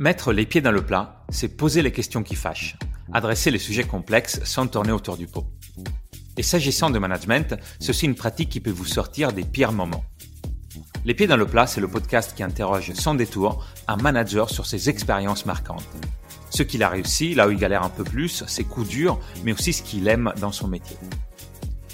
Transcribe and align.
Mettre 0.00 0.32
les 0.32 0.46
pieds 0.46 0.60
dans 0.60 0.70
le 0.70 0.86
plat, 0.86 1.24
c'est 1.28 1.56
poser 1.56 1.82
les 1.82 1.90
questions 1.90 2.22
qui 2.22 2.36
fâchent, 2.36 2.76
adresser 3.12 3.50
les 3.50 3.58
sujets 3.58 3.82
complexes 3.82 4.38
sans 4.44 4.68
tourner 4.68 4.92
autour 4.92 5.16
du 5.16 5.26
pot. 5.26 5.44
Et 6.36 6.44
s'agissant 6.44 6.88
de 6.88 7.00
management, 7.00 7.56
c'est 7.80 7.90
aussi 7.90 8.06
une 8.06 8.14
pratique 8.14 8.48
qui 8.48 8.60
peut 8.60 8.70
vous 8.70 8.84
sortir 8.84 9.32
des 9.32 9.42
pires 9.42 9.72
moments. 9.72 10.04
Les 11.04 11.14
pieds 11.14 11.26
dans 11.26 11.36
le 11.36 11.46
plat, 11.46 11.66
c'est 11.66 11.80
le 11.80 11.88
podcast 11.88 12.36
qui 12.36 12.44
interroge 12.44 12.92
sans 12.92 13.16
détour 13.16 13.66
un 13.88 13.96
manager 13.96 14.50
sur 14.50 14.66
ses 14.66 14.88
expériences 14.88 15.46
marquantes. 15.46 15.82
Ce 16.50 16.62
qu'il 16.62 16.84
a 16.84 16.88
réussi, 16.88 17.34
là 17.34 17.48
où 17.48 17.50
il 17.50 17.58
galère 17.58 17.82
un 17.82 17.90
peu 17.90 18.04
plus, 18.04 18.44
ses 18.46 18.62
coups 18.62 18.88
durs, 18.88 19.18
mais 19.42 19.52
aussi 19.52 19.72
ce 19.72 19.82
qu'il 19.82 20.06
aime 20.06 20.32
dans 20.40 20.52
son 20.52 20.68
métier. 20.68 20.96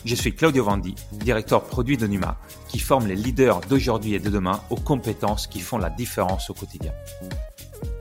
Je 0.04 0.14
suis 0.14 0.34
Claudio 0.34 0.62
Vandi, 0.64 0.94
directeur 1.10 1.64
produit 1.64 1.96
de 1.96 2.06
Numa, 2.06 2.38
qui 2.68 2.80
forme 2.80 3.06
les 3.06 3.16
leaders 3.16 3.62
d'aujourd'hui 3.62 4.12
et 4.12 4.18
de 4.18 4.28
demain 4.28 4.60
aux 4.68 4.76
compétences 4.76 5.46
qui 5.46 5.60
font 5.60 5.78
la 5.78 5.88
différence 5.88 6.50
au 6.50 6.54
quotidien. 6.54 6.92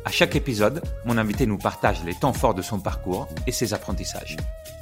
À 0.05 0.11
chaque 0.11 0.35
épisode, 0.35 0.81
mon 1.05 1.17
invité 1.17 1.45
nous 1.45 1.57
partage 1.57 2.03
les 2.03 2.13
temps 2.13 2.33
forts 2.33 2.53
de 2.53 2.61
son 2.61 2.79
parcours 2.79 3.27
et 3.47 3.53
ses 3.53 3.73
apprentissages. 3.73 4.35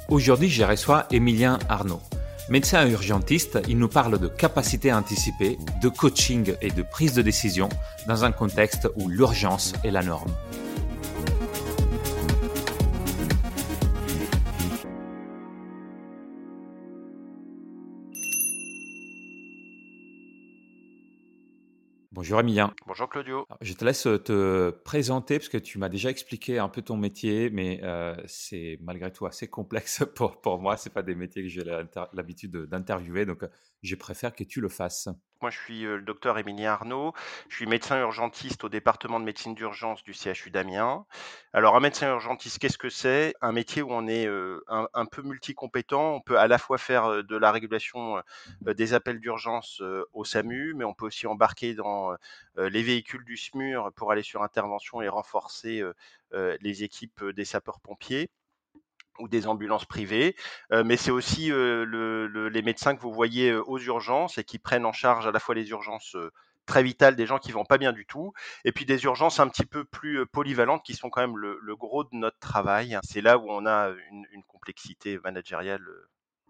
Aujourd'hui, 0.08 0.48
je 0.48 0.64
reçois 0.64 1.06
Emilien 1.12 1.60
Arnaud. 1.68 2.00
Médecin 2.48 2.88
urgentiste, 2.88 3.60
il 3.68 3.78
nous 3.78 3.88
parle 3.88 4.18
de 4.18 4.26
capacité 4.26 4.90
à 4.90 4.98
anticiper, 4.98 5.58
de 5.80 5.88
coaching 5.88 6.54
et 6.60 6.70
de 6.70 6.82
prise 6.82 7.14
de 7.14 7.22
décision 7.22 7.68
dans 8.08 8.24
un 8.24 8.32
contexte 8.32 8.88
où 8.96 9.08
l'urgence 9.08 9.74
est 9.84 9.92
la 9.92 10.02
norme. 10.02 10.32
Bonjour 22.22 22.38
Emilien. 22.38 22.72
Bonjour 22.86 23.08
Claudio. 23.08 23.48
Je 23.60 23.72
te 23.72 23.84
laisse 23.84 24.02
te 24.04 24.70
présenter 24.70 25.40
parce 25.40 25.48
que 25.48 25.58
tu 25.58 25.78
m'as 25.78 25.88
déjà 25.88 26.08
expliqué 26.08 26.60
un 26.60 26.68
peu 26.68 26.80
ton 26.80 26.96
métier, 26.96 27.50
mais 27.50 27.80
euh, 27.82 28.14
c'est 28.26 28.78
malgré 28.80 29.10
tout 29.10 29.26
assez 29.26 29.48
complexe 29.48 30.04
pour, 30.14 30.40
pour 30.40 30.60
moi. 30.60 30.76
Ce 30.76 30.88
pas 30.88 31.02
des 31.02 31.16
métiers 31.16 31.42
que 31.42 31.48
j'ai 31.48 31.64
l'habitude 32.12 32.56
d'interviewer, 32.68 33.26
donc 33.26 33.42
je 33.82 33.96
préfère 33.96 34.34
que 34.34 34.44
tu 34.44 34.60
le 34.60 34.68
fasses. 34.68 35.08
Moi, 35.40 35.50
je 35.50 35.58
suis 35.58 35.82
le 35.82 36.02
docteur 36.02 36.38
Émilie 36.38 36.66
Arnaud. 36.66 37.12
Je 37.48 37.56
suis 37.56 37.66
médecin 37.66 38.00
urgentiste 38.00 38.62
au 38.62 38.68
département 38.68 39.18
de 39.18 39.24
médecine 39.24 39.56
d'urgence 39.56 40.04
du 40.04 40.14
CHU 40.14 40.50
d'Amiens. 40.50 41.04
Alors, 41.52 41.74
un 41.74 41.80
médecin 41.80 42.10
urgentiste, 42.10 42.60
qu'est-ce 42.60 42.78
que 42.78 42.88
c'est? 42.88 43.34
Un 43.40 43.50
métier 43.50 43.82
où 43.82 43.88
on 43.90 44.06
est 44.06 44.28
un, 44.68 44.86
un, 44.94 45.06
peu 45.06 45.22
multicompétent. 45.22 46.14
On 46.14 46.20
peut 46.20 46.38
à 46.38 46.46
la 46.46 46.58
fois 46.58 46.78
faire 46.78 47.24
de 47.24 47.36
la 47.36 47.50
régulation 47.50 48.22
des 48.60 48.94
appels 48.94 49.18
d'urgence 49.18 49.82
au 50.12 50.24
SAMU, 50.24 50.74
mais 50.76 50.84
on 50.84 50.94
peut 50.94 51.06
aussi 51.06 51.26
embarquer 51.26 51.74
dans 51.74 52.12
les 52.56 52.82
véhicules 52.84 53.24
du 53.24 53.36
SMUR 53.36 53.90
pour 53.96 54.12
aller 54.12 54.22
sur 54.22 54.44
intervention 54.44 55.02
et 55.02 55.08
renforcer 55.08 55.82
les 56.32 56.84
équipes 56.84 57.24
des 57.30 57.44
sapeurs-pompiers 57.44 58.30
ou 59.22 59.28
des 59.28 59.46
ambulances 59.46 59.86
privées, 59.86 60.36
mais 60.70 60.96
c'est 60.96 61.10
aussi 61.10 61.50
les 61.50 62.62
médecins 62.62 62.94
que 62.94 63.00
vous 63.00 63.12
voyez 63.12 63.54
aux 63.54 63.78
urgences 63.78 64.38
et 64.38 64.44
qui 64.44 64.58
prennent 64.58 64.84
en 64.84 64.92
charge 64.92 65.26
à 65.26 65.32
la 65.32 65.38
fois 65.38 65.54
les 65.54 65.70
urgences 65.70 66.16
très 66.66 66.82
vitales 66.82 67.16
des 67.16 67.26
gens 67.26 67.38
qui 67.38 67.52
vont 67.52 67.64
pas 67.64 67.78
bien 67.78 67.92
du 67.92 68.06
tout, 68.06 68.32
et 68.64 68.72
puis 68.72 68.84
des 68.84 69.04
urgences 69.04 69.40
un 69.40 69.48
petit 69.48 69.66
peu 69.66 69.84
plus 69.84 70.26
polyvalentes 70.26 70.82
qui 70.84 70.94
sont 70.94 71.10
quand 71.10 71.20
même 71.20 71.36
le, 71.36 71.76
gros 71.76 72.04
de 72.04 72.14
notre 72.14 72.38
travail. 72.38 72.98
C'est 73.04 73.20
là 73.20 73.38
où 73.38 73.46
on 73.48 73.66
a 73.66 73.92
une, 74.10 74.42
complexité 74.46 75.18
managériale 75.24 75.84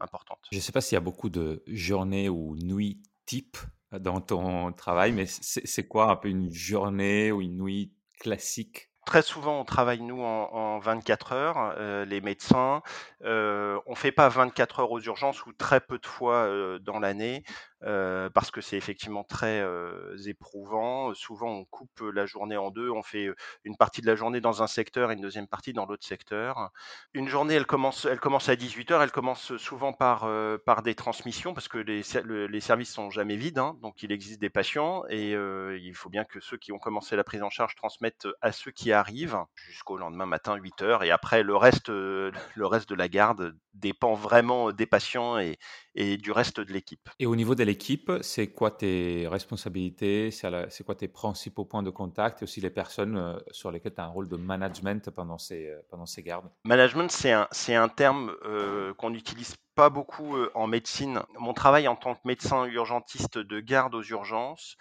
importante. 0.01 0.39
Je 0.51 0.57
ne 0.57 0.61
sais 0.61 0.73
pas 0.73 0.81
s'il 0.81 0.97
y 0.97 0.99
a 0.99 1.01
beaucoup 1.01 1.31
de 1.31 1.63
journées 1.67 2.29
ou 2.29 2.57
nuits 2.57 3.01
type 3.25 3.57
dans 3.91 4.21
ton 4.21 4.73
travail, 4.73 5.13
mais 5.13 5.25
c'est 5.27 5.87
quoi 5.87 6.11
un 6.11 6.17
peu 6.17 6.29
une 6.29 6.53
journée 6.53 7.33
ou 7.33 7.41
une 7.41 7.63
nuit 7.63 7.93
classique 8.19 8.91
Très 9.05 9.23
souvent, 9.23 9.61
on 9.61 9.65
travaille 9.65 10.01
nous 10.01 10.23
en, 10.23 10.79
24 10.79 11.33
heures, 11.33 11.75
euh, 11.77 12.05
les 12.05 12.21
médecins. 12.21 12.83
Euh, 13.25 13.81
on 13.87 13.97
fait 13.97 14.13
pas 14.13 14.29
24 14.29 14.81
heures 14.81 14.93
aux 14.93 15.01
urgences 15.01 15.45
ou 15.45 15.53
très 15.53 15.81
peu 15.81 15.99
de 15.99 16.07
fois 16.07 16.45
euh, 16.47 16.79
dans 16.79 17.01
l'année. 17.01 17.43
Euh, 17.85 18.31
parce 18.31 18.51
que 18.51 18.61
c'est 18.61 18.77
effectivement 18.77 19.25
très 19.25 19.61
euh, 19.61 20.17
éprouvant. 20.27 21.15
Souvent, 21.15 21.49
on 21.49 21.65
coupe 21.65 22.01
la 22.01 22.27
journée 22.27 22.57
en 22.57 22.71
deux, 22.71 22.91
on 22.91 23.03
fait 23.03 23.29
une 23.65 23.77
partie 23.77 24.01
de 24.01 24.07
la 24.07 24.15
journée 24.15 24.41
dans 24.41 24.63
un 24.63 24.67
secteur 24.67 25.11
et 25.11 25.15
une 25.15 25.21
deuxième 25.21 25.49
partie 25.49 25.73
dans 25.73 25.87
l'autre 25.87 26.07
secteur. 26.07 26.71
Une 27.13 27.29
journée, 27.29 27.55
elle 27.55 27.67
commence, 27.67 28.05
elle 28.05 28.21
commence 28.21 28.49
à 28.49 28.55
18h, 28.55 29.03
elle 29.03 29.11
commence 29.11 29.57
souvent 29.57 29.93
par, 29.93 30.25
euh, 30.25 30.59
par 30.65 30.83
des 30.83 30.95
transmissions, 30.95 31.55
parce 31.55 31.69
que 31.69 31.79
les, 31.79 32.03
les 32.49 32.61
services 32.61 32.93
sont 32.93 33.11
jamais 33.11 33.37
vides, 33.37 33.59
hein, 33.59 33.77
donc 33.83 34.03
il 34.03 34.13
existe 34.13 34.41
des 34.41 34.51
patients, 34.51 35.05
et 35.09 35.33
il 35.33 35.95
faut 35.95 36.11
bien 36.11 36.25
que 36.25 36.41
ceux 36.41 36.57
qui 36.57 36.73
ont 36.73 36.79
commencé 36.79 37.17
la 37.17 37.25
prise 37.25 37.43
en 37.43 37.51
charge 37.51 37.75
transmettent 37.75 38.29
à 38.41 38.53
ceux 38.53 38.71
qui 38.71 38.93
arrivent 38.93 39.39
jusqu'au 39.55 39.97
lendemain 39.97 40.27
matin 40.27 40.57
8h, 40.57 41.05
et 41.05 41.11
après 41.11 41.43
le 41.43 41.57
reste, 41.57 41.89
le 41.89 42.67
reste 42.67 42.89
de 42.89 42.95
la 42.95 43.09
garde 43.09 43.57
dépend 43.75 44.15
vraiment 44.15 44.71
des 44.71 44.87
patients 44.87 45.39
et, 45.39 45.59
et 45.95 46.17
du 46.17 46.31
reste 46.33 46.61
de 46.61 46.73
l'équipe. 46.73 47.09
Et 47.19 47.27
au 47.27 47.37
niveau 47.37 47.55
de 47.55 47.65
l'équipe, 47.73 48.13
c'est 48.21 48.49
quoi 48.49 48.71
tes 48.71 49.27
responsabilités 49.27 50.31
C'est 50.31 50.85
quoi 50.85 50.95
tes 50.95 51.09
principaux 51.09 51.65
points 51.65 51.83
de 51.83 51.89
contact 51.89 52.43
et 52.43 52.45
aussi 52.45 52.61
les 52.61 52.69
personnes 52.69 53.17
euh, 53.17 53.39
sur 53.51 53.71
lesquelles 53.71 53.95
tu 53.95 54.01
as 54.03 54.05
un 54.05 54.09
rôle 54.09 54.29
de 54.29 54.37
management 54.37 55.09
pendant 55.09 55.39
ces, 55.39 55.69
euh, 55.69 56.23
gardes? 56.23 56.51
Management, 56.65 57.11
c'est 57.11 57.33
un, 57.33 57.49
un 57.69 57.89
terme 57.89 58.37
euh, 58.45 58.93
qu'on 58.95 59.09
n'utilise 59.09 59.55
pas 59.75 59.89
beaucoup 59.89 60.37
en 60.55 60.67
médecine. 60.67 61.23
Mon 61.39 61.55
travail 61.55 61.89
en 61.89 61.97
tant 61.97 62.15
que 62.15 62.21
médecin 62.27 62.67
urgentiste 62.67 63.39
de 63.39 63.59
garde 63.61 63.95
aux 63.95 64.03
urgences, 64.03 64.77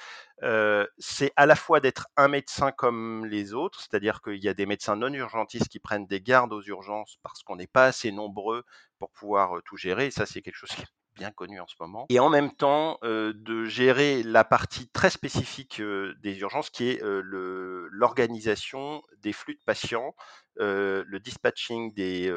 c'est 0.97 1.31
à 1.37 1.45
la 1.45 1.55
fois 1.55 1.79
d'être 1.79 2.07
un 2.17 2.27
médecin 2.27 2.73
comme 2.73 3.25
les 3.25 3.53
autres, 3.53 3.79
c'est-à-dire 3.79 4.21
qu'il 4.21 4.43
y 4.43 4.49
a 4.49 4.53
des 4.53 4.65
médecins 4.65 4.97
non 4.97 5.13
urgentistes 5.13 5.69
qui 5.69 5.79
prennent 5.79 6.07
des 6.07 6.19
gardes 6.19 6.51
aux 6.51 6.63
urgences 6.63 7.15
parce 7.23 7.41
qu'on 7.41 7.55
n'est 7.55 7.67
pas 7.67 7.85
assez 7.85 8.11
nombreux 8.11 8.65
pour 8.99 9.11
pouvoir 9.11 9.61
tout 9.63 9.77
gérer. 9.77 10.07
Et 10.07 10.11
ça, 10.11 10.25
c'est 10.25 10.41
quelque 10.41 10.57
chose 10.57 10.71
qui 10.71 10.83
bien 11.15 11.31
connu 11.31 11.59
en 11.59 11.67
ce 11.67 11.75
moment, 11.79 12.05
et 12.09 12.19
en 12.19 12.29
même 12.29 12.51
temps 12.51 12.99
de 13.03 13.65
gérer 13.65 14.23
la 14.23 14.43
partie 14.43 14.87
très 14.89 15.09
spécifique 15.09 15.81
des 15.81 16.39
urgences 16.39 16.69
qui 16.69 16.89
est 16.89 17.01
l'organisation 17.03 19.01
des 19.19 19.33
flux 19.33 19.55
de 19.55 19.61
patients, 19.65 20.15
le 20.57 21.17
dispatching 21.19 21.93
des, 21.93 22.31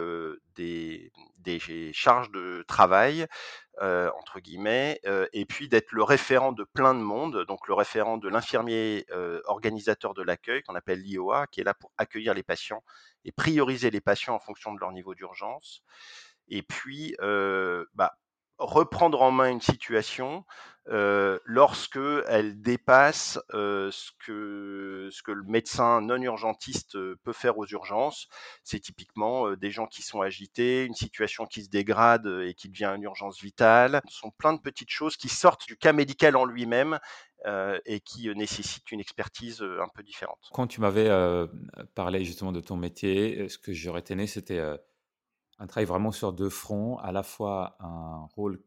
des, 0.57 1.13
des, 1.39 1.93
charges 1.93 2.31
de 2.31 2.65
travail, 2.67 3.27
entre 3.81 4.41
guillemets, 4.41 5.01
et 5.33 5.45
puis 5.47 5.69
d'être 5.69 5.93
le 5.93 6.03
référent 6.03 6.53
de 6.53 6.65
plein 6.65 6.95
de 6.95 7.01
monde, 7.01 7.45
donc 7.47 7.69
le 7.69 7.75
référent 7.75 8.19
de 8.19 8.29
l'infirmier 8.29 9.07
organisateur 9.45 10.15
de 10.15 10.23
l'accueil, 10.23 10.63
qu'on 10.63 10.75
appelle 10.75 11.01
l'IOA, 11.01 11.47
qui 11.49 11.61
est 11.61 11.65
là 11.65 11.75
pour 11.75 11.93
accueillir 11.99 12.35
les 12.35 12.43
patients 12.43 12.83
et 13.25 13.33
prioriser 13.33 13.91
les 13.91 14.01
patients 14.01 14.35
en 14.35 14.41
fonction 14.41 14.75
de 14.75 14.81
leur 14.81 14.93
niveau 14.93 15.15
d'urgence. 15.15 15.83
Et 16.49 16.63
puis, 16.63 17.17
bah, 17.95 18.17
reprendre 18.59 19.23
en 19.23 19.31
main 19.31 19.51
une 19.51 19.61
situation 19.61 20.45
euh, 20.91 21.39
lorsque 21.45 21.99
elle 22.29 22.61
dépasse 22.61 23.39
ce, 23.51 24.11
que, 24.27 25.11
le 25.27 25.43
médecin 25.45 26.03
non 26.03 26.21
urgentiste 26.21 26.99
peut 27.23 27.33
faire 27.33 27.57
aux 27.59 27.67
urgences. 27.67 28.29
C'est 28.63 28.81
typiquement 28.81 29.53
des 29.57 29.71
gens 29.71 29.87
qui 29.87 30.03
sont 30.03 30.21
agités, 30.21 30.85
une 30.85 30.95
situation 30.95 31.47
qui 31.47 31.65
se 31.65 31.71
dégrade 31.71 32.27
et 32.47 32.55
qui 32.55 32.69
devient 32.69 32.93
une 32.97 33.03
urgence 33.03 33.41
vitale. 33.41 34.03
Ce 34.09 34.19
sont 34.19 34.31
plein 34.31 34.53
de 34.53 34.61
petites 34.61 34.91
choses 34.91 35.17
qui 35.17 35.29
sortent 35.29 35.67
du 35.67 35.77
cas 35.77 35.93
médical 35.93 36.37
en 36.37 36.45
lui-même 36.45 36.99
et 37.87 38.01
qui 38.01 38.29
nécessitent 38.35 38.91
une 38.91 39.01
expertise 39.01 39.63
un 39.63 39.89
peu 39.95 40.03
différente. 40.03 40.51
Quand 40.53 40.67
tu 40.67 40.81
m'avais 40.81 41.09
parlé 41.95 42.25
justement 42.25 42.53
de 42.53 42.61
ton 42.61 42.77
métier, 42.77 43.49
ce 43.49 43.59
que 43.59 43.73
j'aurais 43.73 44.03
tenu, 44.03 44.27
c'était 44.27 44.61
un 45.59 45.67
travail 45.67 45.87
vraiment 45.87 46.13
sur 46.13 46.33
deux 46.33 46.51
fronts, 46.51 46.99
à 46.99 47.13
la 47.13 47.23
fois 47.23 47.77
un 47.81 48.27
rôle 48.35 48.63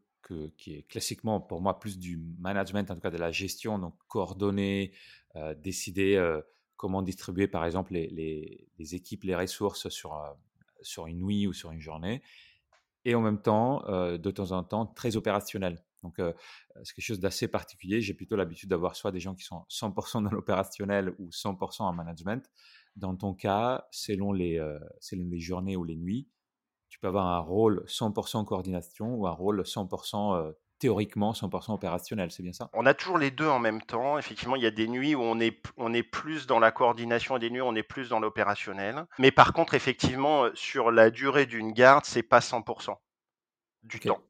qui 0.56 0.74
est 0.74 0.82
classiquement 0.88 1.40
pour 1.40 1.60
moi 1.60 1.78
plus 1.78 1.98
du 1.98 2.18
management, 2.38 2.90
en 2.90 2.94
tout 2.94 3.00
cas 3.00 3.10
de 3.10 3.18
la 3.18 3.30
gestion, 3.30 3.78
donc 3.78 3.94
coordonner, 4.08 4.92
euh, 5.36 5.54
décider 5.54 6.16
euh, 6.16 6.40
comment 6.76 7.02
distribuer 7.02 7.48
par 7.48 7.64
exemple 7.64 7.92
les, 7.94 8.68
les, 8.78 8.94
équipes, 8.94 9.24
les 9.24 9.34
ressources 9.34 9.88
sur, 9.88 10.14
euh, 10.14 10.28
sur 10.82 11.06
une 11.06 11.24
nuit 11.24 11.46
ou 11.46 11.52
sur 11.52 11.70
une 11.72 11.80
journée, 11.80 12.22
et 13.04 13.14
en 13.14 13.22
même 13.22 13.40
temps, 13.40 13.84
de 13.88 14.30
temps 14.30 14.52
en 14.52 14.62
temps, 14.64 14.84
très 14.84 15.16
opérationnel. 15.16 15.82
Donc, 16.02 16.16
c'est 16.18 16.94
quelque 16.94 17.04
chose 17.04 17.20
d'assez 17.20 17.48
particulier. 17.48 18.02
J'ai 18.02 18.12
plutôt 18.12 18.36
l'habitude 18.36 18.68
d'avoir 18.68 18.96
soit 18.96 19.12
des 19.12 19.20
gens 19.20 19.34
qui 19.34 19.44
sont 19.44 19.64
100% 19.70 20.24
dans 20.24 20.30
l'opérationnel 20.30 21.14
ou 21.18 21.30
100% 21.30 21.82
en 21.84 21.92
management. 21.94 22.50
Dans 22.96 23.16
ton 23.16 23.32
cas, 23.32 23.86
selon 23.92 24.32
les, 24.32 24.60
selon 25.00 25.26
les 25.30 25.40
journées 25.40 25.76
ou 25.76 25.84
les 25.84 25.96
nuits, 25.96 26.28
tu 26.88 26.98
peux 26.98 27.08
avoir 27.08 27.26
un 27.26 27.40
rôle 27.40 27.84
100% 27.86 28.44
coordination 28.44 29.14
ou 29.14 29.26
un 29.26 29.32
rôle 29.32 29.60
100% 29.62 30.36
euh, 30.36 30.52
théoriquement 30.78 31.32
100% 31.32 31.72
opérationnel, 31.72 32.30
c'est 32.30 32.42
bien 32.42 32.52
ça? 32.52 32.70
On 32.72 32.86
a 32.86 32.94
toujours 32.94 33.18
les 33.18 33.30
deux 33.30 33.48
en 33.48 33.58
même 33.58 33.82
temps. 33.82 34.18
Effectivement, 34.18 34.56
il 34.56 34.62
y 34.62 34.66
a 34.66 34.70
des 34.70 34.88
nuits 34.88 35.14
où 35.14 35.22
on 35.22 35.38
est, 35.40 35.60
on 35.76 35.92
est 35.92 36.02
plus 36.02 36.46
dans 36.46 36.58
la 36.58 36.70
coordination 36.70 37.36
et 37.36 37.40
des 37.40 37.50
nuits 37.50 37.60
où 37.60 37.66
on 37.66 37.74
est 37.74 37.82
plus 37.82 38.08
dans 38.08 38.20
l'opérationnel. 38.20 39.04
Mais 39.18 39.30
par 39.30 39.52
contre, 39.52 39.74
effectivement, 39.74 40.44
euh, 40.44 40.50
sur 40.54 40.90
la 40.90 41.10
durée 41.10 41.46
d'une 41.46 41.72
garde, 41.72 42.04
c'est 42.04 42.22
pas 42.22 42.40
100% 42.40 42.96
du 43.82 44.00
temps. 44.00 44.20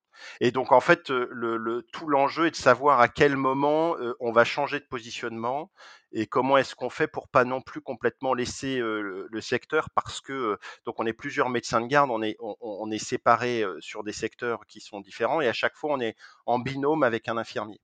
Et 0.40 0.50
donc 0.50 0.72
en 0.72 0.80
fait, 0.80 1.10
le, 1.10 1.86
tout 1.92 2.08
l'enjeu 2.08 2.46
est 2.46 2.50
de 2.50 2.56
savoir 2.56 3.00
à 3.00 3.06
quel 3.06 3.36
moment 3.36 3.94
on 4.18 4.32
va 4.32 4.44
changer 4.44 4.80
de 4.80 4.84
positionnement 4.84 5.70
et 6.12 6.26
comment 6.26 6.56
est-ce 6.56 6.74
qu'on 6.74 6.90
fait 6.90 7.08
pour 7.08 7.28
pas 7.28 7.44
non 7.44 7.60
plus 7.60 7.80
complètement 7.80 8.34
laisser 8.34 8.78
le, 8.78 9.40
secteur? 9.40 9.90
Parce 9.90 10.20
que 10.20 10.58
donc 10.84 10.96
on 10.98 11.06
est 11.06 11.12
plusieurs 11.12 11.48
médecins 11.50 11.80
de 11.80 11.86
garde, 11.86 12.10
on 12.10 12.90
est 12.90 12.98
séparés 12.98 13.64
sur 13.80 14.04
des 14.04 14.12
secteurs 14.12 14.66
qui 14.66 14.80
sont 14.80 15.00
différents 15.00 15.40
et 15.40 15.48
à 15.48 15.52
chaque 15.52 15.76
fois 15.76 15.92
on 15.92 16.00
est 16.00 16.16
en 16.46 16.58
binôme 16.58 17.02
avec 17.02 17.28
un 17.28 17.36
infirmier. 17.36 17.80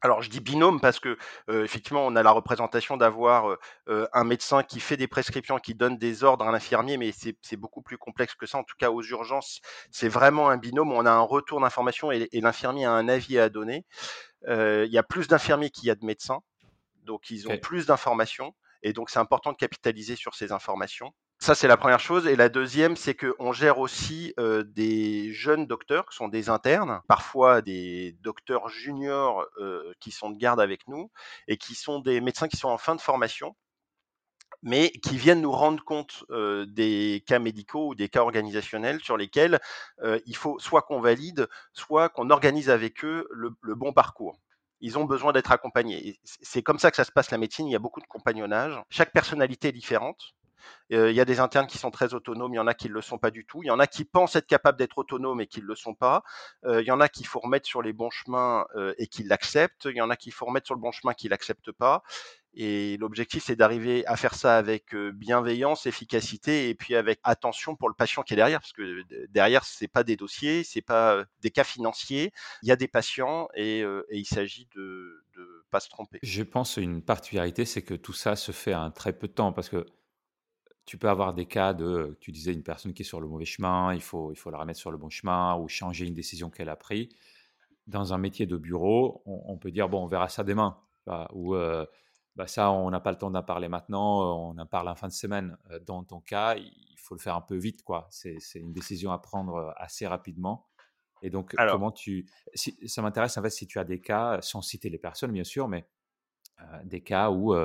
Alors 0.00 0.22
je 0.22 0.30
dis 0.30 0.38
binôme 0.38 0.80
parce 0.80 1.00
que 1.00 1.16
effectivement 1.48 2.06
on 2.06 2.14
a 2.14 2.22
la 2.22 2.30
représentation 2.30 2.96
d'avoir 2.96 3.56
un 3.86 4.24
médecin 4.24 4.62
qui 4.62 4.80
fait 4.80 4.96
des 4.96 5.08
prescriptions, 5.08 5.58
qui 5.58 5.74
donne 5.74 5.98
des 5.98 6.24
ordres 6.24 6.44
à 6.46 6.52
l'infirmier, 6.52 6.96
mais 6.96 7.12
c'est 7.12 7.56
beaucoup 7.56 7.82
plus 7.82 7.98
complexe 7.98 8.34
que 8.34 8.46
ça. 8.46 8.58
En 8.58 8.64
tout 8.64 8.76
cas 8.78 8.90
aux 8.90 9.02
urgences, 9.02 9.60
c'est 9.90 10.08
vraiment 10.08 10.50
un 10.50 10.56
binôme. 10.56 10.92
On 10.92 11.06
a 11.06 11.10
un 11.10 11.20
retour 11.20 11.60
d'information 11.60 12.12
et, 12.12 12.28
l'infirmier 12.32 12.84
a 12.84 12.92
un 12.92 13.08
avis 13.08 13.38
à 13.38 13.48
donner. 13.48 13.84
il 14.46 14.90
y 14.90 14.98
a 14.98 15.02
plus 15.02 15.28
d'infirmiers 15.28 15.70
qu'il 15.70 15.86
y 15.86 15.90
a 15.90 15.96
de 15.96 16.04
médecins, 16.04 16.40
donc 17.08 17.30
ils 17.30 17.48
ont 17.48 17.58
plus 17.58 17.86
d'informations 17.86 18.54
et 18.82 18.92
donc 18.92 19.10
c'est 19.10 19.18
important 19.18 19.50
de 19.50 19.56
capitaliser 19.56 20.14
sur 20.14 20.34
ces 20.36 20.52
informations. 20.52 21.12
Ça, 21.40 21.54
c'est 21.54 21.68
la 21.68 21.76
première 21.76 22.00
chose. 22.00 22.26
Et 22.26 22.34
la 22.34 22.48
deuxième, 22.48 22.96
c'est 22.96 23.14
qu'on 23.14 23.52
gère 23.52 23.78
aussi 23.78 24.34
des 24.66 25.32
jeunes 25.32 25.66
docteurs 25.66 26.06
qui 26.06 26.16
sont 26.16 26.28
des 26.28 26.48
internes, 26.48 27.00
parfois 27.08 27.62
des 27.62 28.16
docteurs 28.20 28.68
juniors 28.68 29.46
qui 30.00 30.10
sont 30.10 30.30
de 30.30 30.38
garde 30.38 30.60
avec 30.60 30.86
nous 30.86 31.10
et 31.48 31.56
qui 31.56 31.74
sont 31.74 31.98
des 32.00 32.20
médecins 32.20 32.48
qui 32.48 32.56
sont 32.56 32.68
en 32.68 32.78
fin 32.78 32.94
de 32.94 33.00
formation 33.00 33.56
mais 34.62 34.90
qui 34.90 35.16
viennent 35.16 35.42
nous 35.42 35.52
rendre 35.52 35.84
compte 35.84 36.24
des 36.30 37.22
cas 37.26 37.38
médicaux 37.38 37.88
ou 37.88 37.94
des 37.94 38.08
cas 38.08 38.22
organisationnels 38.22 39.00
sur 39.00 39.16
lesquels 39.16 39.60
il 40.26 40.36
faut 40.36 40.58
soit 40.58 40.82
qu'on 40.82 41.00
valide, 41.00 41.48
soit 41.72 42.08
qu'on 42.08 42.30
organise 42.30 42.68
avec 42.68 43.04
eux 43.04 43.28
le, 43.30 43.50
le 43.62 43.74
bon 43.76 43.92
parcours 43.92 44.40
ils 44.80 44.98
ont 44.98 45.04
besoin 45.04 45.32
d'être 45.32 45.52
accompagnés. 45.52 46.18
C'est 46.24 46.62
comme 46.62 46.78
ça 46.78 46.90
que 46.90 46.96
ça 46.96 47.04
se 47.04 47.12
passe 47.12 47.30
la 47.30 47.38
médecine, 47.38 47.66
il 47.66 47.72
y 47.72 47.76
a 47.76 47.80
beaucoup 47.80 48.00
de 48.00 48.06
compagnonnage. 48.06 48.80
Chaque 48.90 49.12
personnalité 49.12 49.68
est 49.68 49.72
différente. 49.72 50.34
Il 50.90 51.12
y 51.12 51.20
a 51.20 51.24
des 51.24 51.40
internes 51.40 51.66
qui 51.66 51.78
sont 51.78 51.90
très 51.90 52.14
autonomes, 52.14 52.52
il 52.52 52.56
y 52.56 52.60
en 52.60 52.66
a 52.66 52.74
qui 52.74 52.88
ne 52.88 52.94
le 52.94 53.00
sont 53.00 53.18
pas 53.18 53.30
du 53.30 53.46
tout. 53.46 53.62
Il 53.62 53.66
y 53.66 53.70
en 53.70 53.78
a 53.78 53.86
qui 53.86 54.04
pensent 54.04 54.36
être 54.36 54.46
capables 54.46 54.78
d'être 54.78 54.98
autonomes 54.98 55.40
et 55.40 55.46
qui 55.46 55.60
ne 55.60 55.66
le 55.66 55.74
sont 55.74 55.94
pas. 55.94 56.22
Il 56.66 56.84
y 56.84 56.90
en 56.90 57.00
a 57.00 57.08
qu'il 57.08 57.26
faut 57.26 57.40
remettre 57.40 57.66
sur 57.66 57.80
les 57.80 57.92
bons 57.92 58.10
chemins 58.10 58.66
et 58.98 59.06
qui 59.06 59.22
l'acceptent. 59.22 59.86
Il 59.86 59.96
y 59.96 60.00
en 60.00 60.10
a 60.10 60.16
qu'il 60.16 60.32
faut 60.32 60.46
remettre 60.46 60.66
sur 60.66 60.74
le 60.74 60.80
bon 60.80 60.92
chemin 60.92 61.14
qui 61.14 61.28
l'acceptent 61.28 61.72
pas. 61.72 62.02
Et 62.54 62.96
l'objectif, 62.96 63.44
c'est 63.44 63.56
d'arriver 63.56 64.06
à 64.06 64.16
faire 64.16 64.34
ça 64.34 64.56
avec 64.56 64.94
bienveillance, 64.96 65.86
efficacité 65.86 66.68
et 66.70 66.74
puis 66.74 66.94
avec 66.96 67.20
attention 67.22 67.76
pour 67.76 67.88
le 67.88 67.94
patient 67.94 68.22
qui 68.22 68.32
est 68.32 68.36
derrière, 68.36 68.60
parce 68.60 68.72
que 68.72 69.02
derrière, 69.28 69.64
c'est 69.64 69.88
pas 69.88 70.02
des 70.02 70.16
dossiers, 70.16 70.64
c'est 70.64 70.82
pas 70.82 71.24
des 71.40 71.50
cas 71.50 71.64
financiers. 71.64 72.32
Il 72.62 72.68
y 72.68 72.72
a 72.72 72.76
des 72.76 72.88
patients 72.88 73.48
et, 73.54 73.84
il 74.10 74.24
s'agit 74.24 74.68
de 74.74 75.24
ne 75.36 75.44
pas 75.70 75.80
se 75.80 75.88
tromper. 75.88 76.18
Je 76.22 76.42
pense 76.42 76.78
une 76.78 77.02
particularité, 77.02 77.64
c'est 77.64 77.82
que 77.82 77.94
tout 77.94 78.12
ça 78.12 78.34
se 78.34 78.50
fait 78.50 78.74
en 78.74 78.90
très 78.90 79.12
peu 79.12 79.28
de 79.28 79.32
temps, 79.32 79.52
parce 79.52 79.68
que 79.68 79.86
tu 80.88 80.96
peux 80.96 81.10
avoir 81.10 81.34
des 81.34 81.44
cas 81.44 81.74
de, 81.74 82.16
tu 82.18 82.32
disais, 82.32 82.54
une 82.54 82.62
personne 82.62 82.94
qui 82.94 83.02
est 83.02 83.04
sur 83.04 83.20
le 83.20 83.28
mauvais 83.28 83.44
chemin, 83.44 83.92
il 83.92 84.00
faut, 84.00 84.32
il 84.32 84.36
faut 84.36 84.50
la 84.50 84.56
remettre 84.56 84.78
sur 84.78 84.90
le 84.90 84.96
bon 84.96 85.10
chemin 85.10 85.54
ou 85.56 85.68
changer 85.68 86.06
une 86.06 86.14
décision 86.14 86.48
qu'elle 86.48 86.70
a 86.70 86.76
prise. 86.76 87.08
Dans 87.86 88.14
un 88.14 88.18
métier 88.18 88.46
de 88.46 88.56
bureau, 88.56 89.22
on, 89.26 89.58
peut 89.58 89.70
dire, 89.70 89.90
bon, 89.90 90.04
on 90.04 90.06
verra 90.06 90.30
ça 90.30 90.44
demain. 90.44 90.78
Ou 91.34 91.54
bah 92.38 92.46
ça, 92.46 92.70
on 92.70 92.88
n'a 92.88 93.00
pas 93.00 93.10
le 93.10 93.18
temps 93.18 93.32
d'en 93.32 93.42
parler 93.42 93.68
maintenant, 93.68 94.38
on 94.50 94.56
en 94.56 94.66
parle 94.66 94.88
en 94.88 94.94
fin 94.94 95.08
de 95.08 95.12
semaine. 95.12 95.58
Euh, 95.72 95.80
dans 95.80 96.04
ton 96.04 96.20
cas, 96.20 96.54
il 96.54 96.94
faut 96.96 97.16
le 97.16 97.20
faire 97.20 97.34
un 97.34 97.40
peu 97.40 97.56
vite. 97.56 97.82
quoi. 97.82 98.06
C'est 98.10 98.38
une 98.54 98.72
décision 98.72 99.10
à 99.10 99.18
prendre 99.18 99.56
euh, 99.56 99.70
assez 99.76 100.06
rapidement. 100.06 100.68
Et 101.20 101.30
donc, 101.30 101.56
comment 101.56 101.90
tu. 101.90 102.30
ça 102.54 103.02
m'intéresse 103.02 103.36
en 103.36 103.42
fait 103.42 103.50
si 103.50 103.66
tu 103.66 103.80
as 103.80 103.84
des 103.84 104.00
cas, 104.00 104.40
sans 104.40 104.62
citer 104.62 104.88
les 104.88 104.98
personnes 104.98 105.32
bien 105.32 105.42
sûr, 105.42 105.66
mais 105.66 105.88
des 106.84 107.00
cas 107.00 107.30
où 107.32 107.56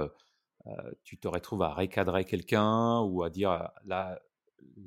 tu 1.03 1.19
te 1.19 1.27
retrouves 1.27 1.61
à 1.61 1.71
recadrer 1.71 2.25
quelqu'un 2.25 3.01
ou 3.01 3.21
à 3.21 3.29
dire 3.29 3.69
là, 3.85 4.19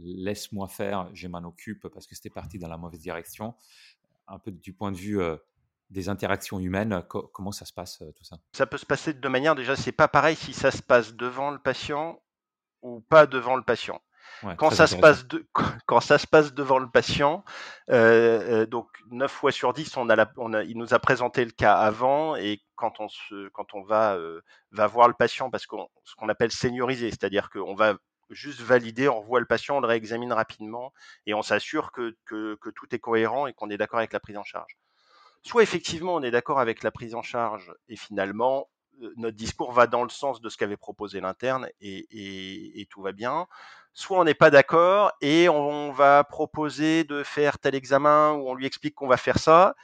laisse-moi 0.00 0.67
faire, 0.67 1.09
je 1.15 1.29
m'en 1.29 1.44
occupe 1.44 1.87
parce 1.87 2.09
que 2.09 2.17
c'était 2.17 2.29
parti 2.29 2.59
dans 2.59 2.67
la 2.67 2.77
mauvaise 2.77 2.99
direction. 2.99 3.55
Un 4.27 4.41
peu 4.41 4.50
du 4.50 4.73
point 4.73 4.91
de 4.91 4.97
vue 4.97 5.21
des 5.91 6.09
interactions 6.09 6.59
humaines, 6.59 7.03
comment 7.09 7.53
ça 7.53 7.65
se 7.65 7.73
passe 7.73 8.03
tout 8.17 8.25
ça? 8.25 8.37
Ça 8.53 8.67
peut 8.67 8.79
se 8.79 8.87
passer 8.87 9.12
de 9.12 9.21
deux 9.21 9.29
manières. 9.29 9.55
Déjà, 9.55 9.77
c'est 9.77 9.93
pas 9.93 10.09
pareil 10.09 10.37
si 10.37 10.53
ça 10.53 10.71
se 10.71 10.83
passe 10.83 11.15
devant 11.15 11.50
le 11.50 11.59
patient 11.59 12.21
ou 12.83 13.00
pas 13.00 13.27
devant 13.27 13.56
le 13.56 13.62
patient 13.62 14.00
quand, 14.56 14.71
ça 14.71 14.87
se 14.87 14.97
passe 14.97 15.27
quand 15.87 16.00
ça 16.00 16.19
se 16.19 16.27
passe 16.27 16.53
devant 16.53 16.79
le 16.79 16.88
patient, 16.88 17.44
euh, 17.91 18.62
euh 18.62 18.67
donc 18.67 18.88
9 19.11 19.31
fois 19.31 19.53
sur 19.53 19.73
10, 19.73 19.97
on 19.97 20.09
a, 20.09 20.17
la, 20.17 20.31
on 20.37 20.53
a 20.53 20.62
il 20.62 20.77
nous 20.77 20.94
a 20.94 20.99
présenté 20.99 21.44
le 21.44 21.50
cas 21.50 21.75
avant 21.75 22.37
et 22.37 22.61
quand 22.75 23.00
on, 23.00 23.09
se, 23.09 23.49
quand 23.50 23.75
on 23.75 23.82
va, 23.82 24.15
euh, 24.15 24.41
va 24.73 24.87
voir 24.87 25.09
le 25.09 25.15
patient, 25.15 25.50
parce 25.50 25.67
qu'on 25.67 25.89
ce 26.05 26.15
qu'on 26.17 26.29
appelle 26.29 26.53
senioriser, 26.53 27.11
c'est-à-dire 27.11 27.50
qu'on 27.50 27.75
va 27.75 27.94
juste 28.31 28.61
valider, 28.61 29.09
on 29.09 29.21
revoit 29.21 29.41
le 29.41 29.47
patient, 29.47 29.79
on 29.79 29.81
le 29.81 29.87
réexamine 29.87 30.32
rapidement 30.32 30.93
et 31.27 31.35
on 31.35 31.43
s'assure 31.43 31.93
que, 31.93 32.17
que, 32.27 32.56
que, 32.56 32.71
tout 32.71 32.87
est 32.94 32.99
cohérent 32.99 33.47
et 33.47 33.55
qu'on 33.55 33.71
est 33.71 33.77
d'accord 33.77 33.99
avec 33.99 34.12
la 34.12 34.21
prise 34.21 34.37
en 34.37 34.44
charge. 34.44 34.77
Soit 35.46 35.62
effectivement 35.62 36.16
on 36.16 36.22
est 36.22 36.32
d'accord 36.32 36.58
avec 36.58 36.82
la 36.82 36.90
prise 36.90 37.14
en 37.14 37.22
charge 37.22 37.72
et 37.88 37.94
finalement 37.94 38.69
euh, 39.00 39.12
notre 39.16 39.37
discours 39.37 39.70
va 39.70 39.87
dans 39.87 40.02
le 40.02 40.08
sens 40.08 40.40
de 40.40 40.48
ce 40.48 40.56
qu'avait 40.56 40.76
proposé 40.76 41.20
l'interne 41.20 41.69
et, 41.81 42.04
et, 42.10 42.81
et, 42.81 42.87
tout 42.87 43.00
va 43.00 43.12
bien. 43.12 43.46
Soit 43.93 44.19
on 44.19 44.25
n'est 44.25 44.34
pas 44.34 44.50
d'accord 44.50 45.12
et 45.20 45.48
on 45.48 45.93
va 45.93 46.25
proposer 46.25 47.04
de 47.04 47.22
faire 47.22 47.60
tel 47.60 47.76
examen 47.76 48.32
ou 48.32 48.48
on 48.48 48.54
lui 48.54 48.66
explique 48.66 48.96
qu'on 48.96 49.06
va 49.06 49.16
faire 49.16 49.38
ça, 49.38 49.76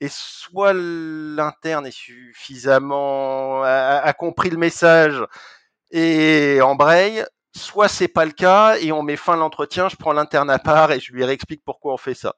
et 0.00 0.08
soit 0.08 0.72
l'interne 0.72 1.86
est 1.86 1.90
suffisamment 1.90 3.62
a, 3.62 4.12
compris 4.14 4.48
le 4.48 4.56
message 4.56 5.22
et 5.90 6.62
embraye, 6.62 7.26
soit 7.54 7.88
c'est 7.88 8.08
pas 8.08 8.24
le 8.24 8.32
cas 8.32 8.78
et 8.78 8.90
on 8.90 9.02
met 9.02 9.16
fin 9.16 9.34
à 9.34 9.36
l'entretien, 9.36 9.90
je 9.90 9.96
prends 9.96 10.14
l'interne 10.14 10.48
à 10.48 10.58
part 10.58 10.92
et 10.92 11.00
je 11.00 11.12
lui 11.12 11.26
réexplique 11.26 11.62
pourquoi 11.62 11.92
on 11.92 11.98
fait 11.98 12.14
ça. 12.14 12.36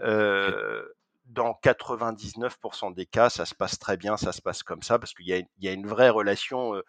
Euh, 0.00 0.82
dans 1.28 1.58
99% 1.62 2.94
des 2.94 3.06
cas, 3.06 3.30
ça 3.30 3.44
se 3.44 3.54
passe 3.54 3.78
très 3.78 3.96
bien, 3.96 4.16
ça 4.16 4.32
se 4.32 4.42
passe 4.42 4.62
comme 4.62 4.82
ça, 4.82 4.98
parce 4.98 5.14
qu'il 5.14 5.26
y, 5.26 5.68
a 5.68 5.72
une 5.72 5.86
vraie 5.86 6.08
relation 6.08 6.74
euh, 6.74 6.82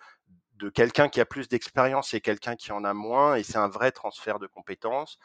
de 0.55 0.69
quelqu'un 0.69 1.09
qui 1.09 1.19
a 1.19 1.25
plus 1.25 1.49
d'expérience 1.49 2.13
et 2.13 2.21
quelqu'un 2.21 2.55
qui 2.55 2.71
en 2.71 2.83
a 2.83 2.93
moins, 2.93 3.35
et 3.35 3.43
c'est 3.43 3.57
un 3.57 3.67
vrai 3.67 3.91
transfert 3.91 4.39
de 4.39 4.47
compétences. 4.47 5.19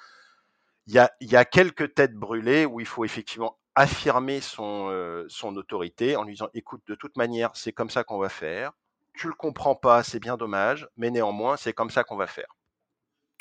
Il 0.86 0.94
y 0.94 1.36
a, 1.36 1.44
quelques 1.44 1.94
têtes 1.94 2.14
brûlées 2.14 2.66
où 2.66 2.80
il 2.80 2.86
faut 2.86 3.04
effectivement 3.04 3.56
affirmer 3.74 4.40
son, 4.40 4.90
euh, 4.90 5.24
son 5.28 5.56
autorité 5.56 6.16
en 6.16 6.24
lui 6.24 6.34
disant 6.34 6.50
écoute, 6.52 6.82
de 6.86 6.94
toute 6.94 7.16
manière, 7.16 7.50
c'est 7.54 7.72
comme 7.72 7.90
ça 7.90 8.04
qu'on 8.04 8.18
va 8.18 8.28
faire. 8.28 8.72
Tu 9.14 9.28
le 9.28 9.34
comprends 9.34 9.76
pas, 9.76 10.02
c'est 10.02 10.20
bien 10.20 10.36
dommage, 10.36 10.88
mais 10.96 11.10
néanmoins, 11.10 11.56
c'est 11.56 11.72
comme 11.72 11.90
ça 11.90 12.04
qu'on 12.04 12.16
va 12.16 12.26
faire. 12.26 12.56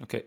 Ok. 0.01 0.24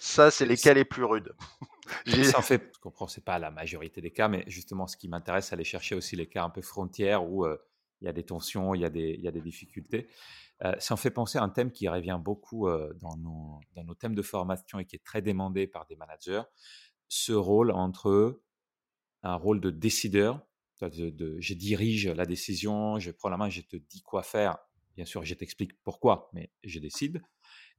Ça, 0.00 0.30
c'est 0.30 0.46
les 0.46 0.56
cas 0.56 0.74
les 0.74 0.84
plus 0.84 1.04
rudes. 1.04 1.34
Ça 2.24 2.38
en 2.38 2.42
fait, 2.42 2.70
je 2.74 2.80
comprends, 2.80 3.06
c'est 3.06 3.24
pas 3.24 3.38
la 3.38 3.50
majorité 3.50 4.00
des 4.00 4.12
cas, 4.12 4.28
mais 4.28 4.44
justement, 4.46 4.86
ce 4.86 4.96
qui 4.96 5.08
m'intéresse, 5.08 5.48
c'est 5.48 5.54
aller 5.54 5.64
chercher 5.64 5.94
aussi 5.94 6.16
les 6.16 6.28
cas 6.28 6.44
un 6.44 6.50
peu 6.50 6.62
frontières 6.62 7.28
où 7.28 7.44
euh, 7.44 7.56
il 8.00 8.06
y 8.06 8.08
a 8.08 8.12
des 8.12 8.24
tensions, 8.24 8.74
il 8.74 8.80
y 8.80 8.84
a 8.84 8.90
des, 8.90 9.14
il 9.18 9.20
y 9.20 9.28
a 9.28 9.30
des 9.30 9.40
difficultés. 9.40 10.08
Euh, 10.64 10.74
ça 10.78 10.94
en 10.94 10.96
fait 10.96 11.10
penser 11.10 11.38
à 11.38 11.42
un 11.42 11.48
thème 11.48 11.72
qui 11.72 11.88
revient 11.88 12.20
beaucoup 12.22 12.68
euh, 12.68 12.92
dans, 13.00 13.16
nos, 13.16 13.60
dans, 13.74 13.84
nos, 13.84 13.94
thèmes 13.94 14.14
de 14.14 14.22
formation 14.22 14.78
et 14.78 14.84
qui 14.84 14.96
est 14.96 15.04
très 15.04 15.22
demandé 15.22 15.66
par 15.66 15.86
des 15.86 15.96
managers, 15.96 16.42
ce 17.08 17.32
rôle 17.32 17.72
entre 17.72 18.40
un 19.22 19.34
rôle 19.34 19.60
de 19.60 19.70
décideur, 19.70 20.40
de, 20.80 21.36
je 21.38 21.54
dirige 21.54 22.08
la 22.08 22.26
décision, 22.26 22.98
je 22.98 23.10
prends 23.10 23.28
la 23.28 23.36
main, 23.36 23.48
je 23.48 23.60
te 23.60 23.76
dis 23.76 24.02
quoi 24.02 24.22
faire, 24.22 24.58
bien 24.96 25.04
sûr 25.04 25.24
je 25.24 25.34
t'explique 25.34 25.80
pourquoi, 25.82 26.30
mais 26.32 26.50
je 26.64 26.80
décide, 26.80 27.22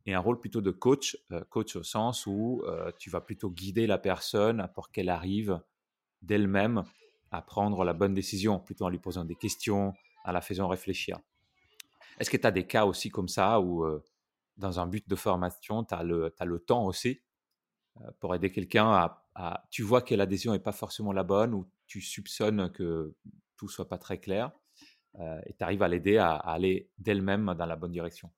et 0.05 0.13
un 0.13 0.19
rôle 0.19 0.39
plutôt 0.39 0.61
de 0.61 0.71
coach, 0.71 1.17
euh, 1.31 1.43
coach 1.49 1.75
au 1.75 1.83
sens 1.83 2.27
où 2.27 2.63
tu 2.99 3.09
vas 3.09 3.21
plutôt 3.21 3.49
guider 3.49 3.87
la 3.87 3.97
personne 3.97 4.67
pour 4.73 4.91
qu'elle 4.91 5.09
arrive 5.09 5.61
d'elle-même 6.21 6.83
à 7.31 7.41
prendre 7.41 7.83
la 7.83 7.93
bonne 7.93 8.13
décision, 8.13 8.59
plutôt 8.59 8.85
en 8.85 8.89
lui 8.89 8.99
posant 8.99 9.25
des 9.25 9.35
questions, 9.35 9.93
en 10.23 10.31
la 10.31 10.41
faisant 10.41 10.67
réfléchir. 10.67 11.19
Est-ce 12.19 12.29
que 12.29 12.37
tu 12.37 12.45
as 12.45 12.51
des 12.51 12.67
cas 12.67 12.85
aussi 12.85 13.09
comme 13.09 13.27
ça 13.27 13.59
où, 13.59 13.85
dans 14.57 14.79
un 14.79 14.87
but 14.87 15.07
de 15.09 15.15
formation, 15.15 15.83
tu 15.83 15.93
as, 15.95 15.99
as, 15.99 16.45
le 16.45 16.59
temps 16.59 16.85
aussi 16.85 17.21
pour 18.19 18.35
aider 18.35 18.51
quelqu'un 18.51 19.09
à, 19.35 19.65
Tu 19.71 19.83
vois 19.83 20.01
que 20.01 20.13
l'adhésion 20.15 20.51
n'est 20.51 20.59
pas 20.59 20.71
forcément 20.71 21.11
la 21.11 21.23
bonne 21.23 21.53
ou 21.53 21.67
tu 21.87 22.01
soupçonnes 22.01 22.71
que 22.71 23.15
tout 23.57 23.67
soit 23.67 23.89
pas 23.89 23.97
très 23.97 24.19
clair 24.19 24.51
et 25.19 25.53
tu 25.53 25.63
arrives 25.63 25.83
à 25.83 25.87
l'aider 25.87 26.17
à, 26.17 26.35
aller 26.35 26.89
d'elle-même 26.97 27.53
dans 27.57 27.65
la 27.65 27.75
bonne 27.75 27.91
direction? 27.91 28.31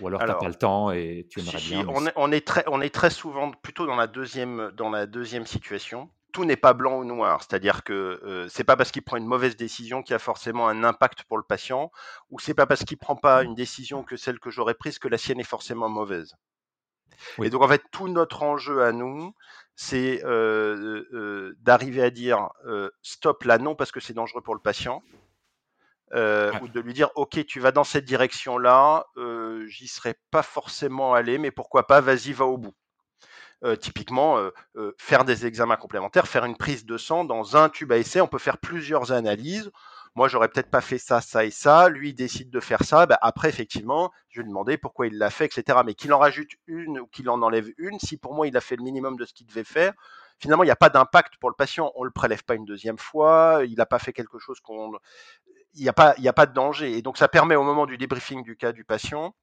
Ou 0.00 0.06
alors, 0.08 0.20
tu 0.20 0.26
n'as 0.26 0.34
pas 0.34 0.48
le 0.48 0.54
temps 0.54 0.90
et 0.90 1.26
tu 1.30 1.40
aimerais 1.40 1.58
bien. 1.58 1.86
On, 1.88 2.06
est, 2.06 2.12
on, 2.16 2.32
est, 2.32 2.46
très, 2.46 2.64
on 2.66 2.80
est 2.80 2.94
très 2.94 3.10
souvent 3.10 3.50
plutôt 3.50 3.86
dans 3.86 3.96
la 3.96 4.06
deuxième, 4.06 4.70
dans 4.76 4.90
la 4.90 5.06
deuxième 5.06 5.46
situation 5.46 6.10
tout 6.32 6.44
n'est 6.44 6.56
pas 6.56 6.74
blanc 6.74 6.98
ou 6.98 7.04
noir. 7.04 7.42
C'est-à-dire 7.42 7.84
que 7.84 8.20
euh, 8.22 8.48
c'est 8.48 8.64
pas 8.64 8.76
parce 8.76 8.90
qu'il 8.90 9.02
prend 9.02 9.16
une 9.16 9.26
mauvaise 9.26 9.56
décision 9.56 10.02
qu'il 10.02 10.12
y 10.12 10.14
a 10.14 10.20
forcément 10.20 10.68
un 10.68 10.84
impact 10.84 11.22
pour 11.24 11.38
le 11.38 11.42
patient, 11.42 11.90
ou 12.30 12.38
c'est 12.38 12.54
pas 12.54 12.66
parce 12.66 12.84
qu'il 12.84 12.98
prend 12.98 13.16
pas 13.16 13.42
une 13.42 13.54
décision 13.54 14.02
que 14.02 14.16
celle 14.16 14.38
que 14.38 14.50
j'aurais 14.50 14.74
prise 14.74 14.98
que 14.98 15.08
la 15.08 15.18
sienne 15.18 15.40
est 15.40 15.44
forcément 15.44 15.88
mauvaise. 15.88 16.34
Et 17.42 17.50
donc 17.50 17.62
en 17.62 17.68
fait, 17.68 17.82
tout 17.90 18.08
notre 18.08 18.44
enjeu 18.44 18.84
à 18.84 18.92
nous, 18.92 19.34
c'est 19.74 20.22
d'arriver 21.60 22.02
à 22.02 22.10
dire 22.10 22.50
stop 23.02 23.42
là 23.42 23.58
non 23.58 23.74
parce 23.74 23.90
que 23.90 23.98
c'est 23.98 24.14
dangereux 24.14 24.42
pour 24.42 24.54
le 24.54 24.60
patient. 24.60 25.02
Ou 26.14 26.68
de 26.68 26.80
lui 26.80 26.94
dire 26.94 27.10
ok 27.14 27.44
tu 27.46 27.60
vas 27.60 27.72
dans 27.72 27.84
cette 27.84 28.04
direction 28.04 28.58
là 28.58 29.06
j'y 29.66 29.88
serais 29.88 30.16
pas 30.30 30.42
forcément 30.42 31.14
allé 31.14 31.38
mais 31.38 31.50
pourquoi 31.50 31.86
pas 31.86 32.00
vas-y 32.00 32.32
va 32.32 32.46
au 32.46 32.58
bout. 32.58 32.74
Typiquement 33.80 34.38
faire 34.98 35.24
des 35.24 35.46
examens 35.46 35.76
complémentaires 35.76 36.28
faire 36.28 36.44
une 36.44 36.56
prise 36.56 36.84
de 36.86 36.96
sang 36.96 37.24
dans 37.24 37.56
un 37.56 37.68
tube 37.68 37.92
à 37.92 37.98
essai 37.98 38.20
on 38.20 38.28
peut 38.28 38.38
faire 38.38 38.58
plusieurs 38.58 39.12
analyses. 39.12 39.70
Moi 40.14 40.26
j'aurais 40.26 40.48
peut-être 40.48 40.70
pas 40.70 40.80
fait 40.80 40.98
ça, 40.98 41.20
ça 41.20 41.44
et 41.44 41.50
ça, 41.50 41.88
lui 41.88 42.08
il 42.10 42.14
décide 42.14 42.50
de 42.50 42.58
faire 42.60 42.82
ça, 42.82 43.06
bah, 43.06 43.18
après 43.20 43.50
effectivement, 43.50 44.10
je 44.30 44.40
vais 44.40 44.44
lui 44.44 44.48
demander 44.48 44.76
pourquoi 44.76 45.06
il 45.06 45.16
l'a 45.16 45.30
fait, 45.30 45.44
etc. 45.44 45.80
Mais 45.84 45.94
qu'il 45.94 46.12
en 46.12 46.18
rajoute 46.18 46.48
une 46.66 46.98
ou 46.98 47.06
qu'il 47.06 47.28
en 47.28 47.40
enlève 47.42 47.68
une, 47.76 48.00
si 48.00 48.16
pour 48.16 48.34
moi 48.34 48.48
il 48.48 48.56
a 48.56 48.60
fait 48.60 48.74
le 48.74 48.82
minimum 48.82 49.16
de 49.16 49.24
ce 49.24 49.32
qu'il 49.32 49.46
devait 49.46 49.64
faire, 49.64 49.92
finalement 50.40 50.64
il 50.64 50.66
n'y 50.66 50.72
a 50.72 50.76
pas 50.76 50.88
d'impact 50.88 51.34
pour 51.36 51.50
le 51.50 51.54
patient, 51.54 51.92
on 51.94 52.02
le 52.02 52.10
prélève 52.10 52.42
pas 52.42 52.54
une 52.54 52.64
deuxième 52.64 52.98
fois, 52.98 53.60
il 53.64 53.76
n'a 53.76 53.86
pas 53.86 54.00
fait 54.00 54.12
quelque 54.12 54.40
chose 54.40 54.58
qu'on... 54.60 54.92
Il 55.74 55.82
n'y 55.82 55.88
a, 55.88 55.92
pas, 55.92 56.14
il 56.18 56.26
a 56.28 56.32
pas 56.32 56.46
de 56.46 56.54
danger. 56.54 56.96
Et 56.96 57.02
donc 57.02 57.18
ça 57.18 57.28
permet 57.28 57.56
au 57.56 57.62
moment 57.62 57.86
du 57.86 57.98
débriefing 57.98 58.42
du 58.42 58.56
cas 58.56 58.72
du 58.72 58.84
patient 58.84 59.34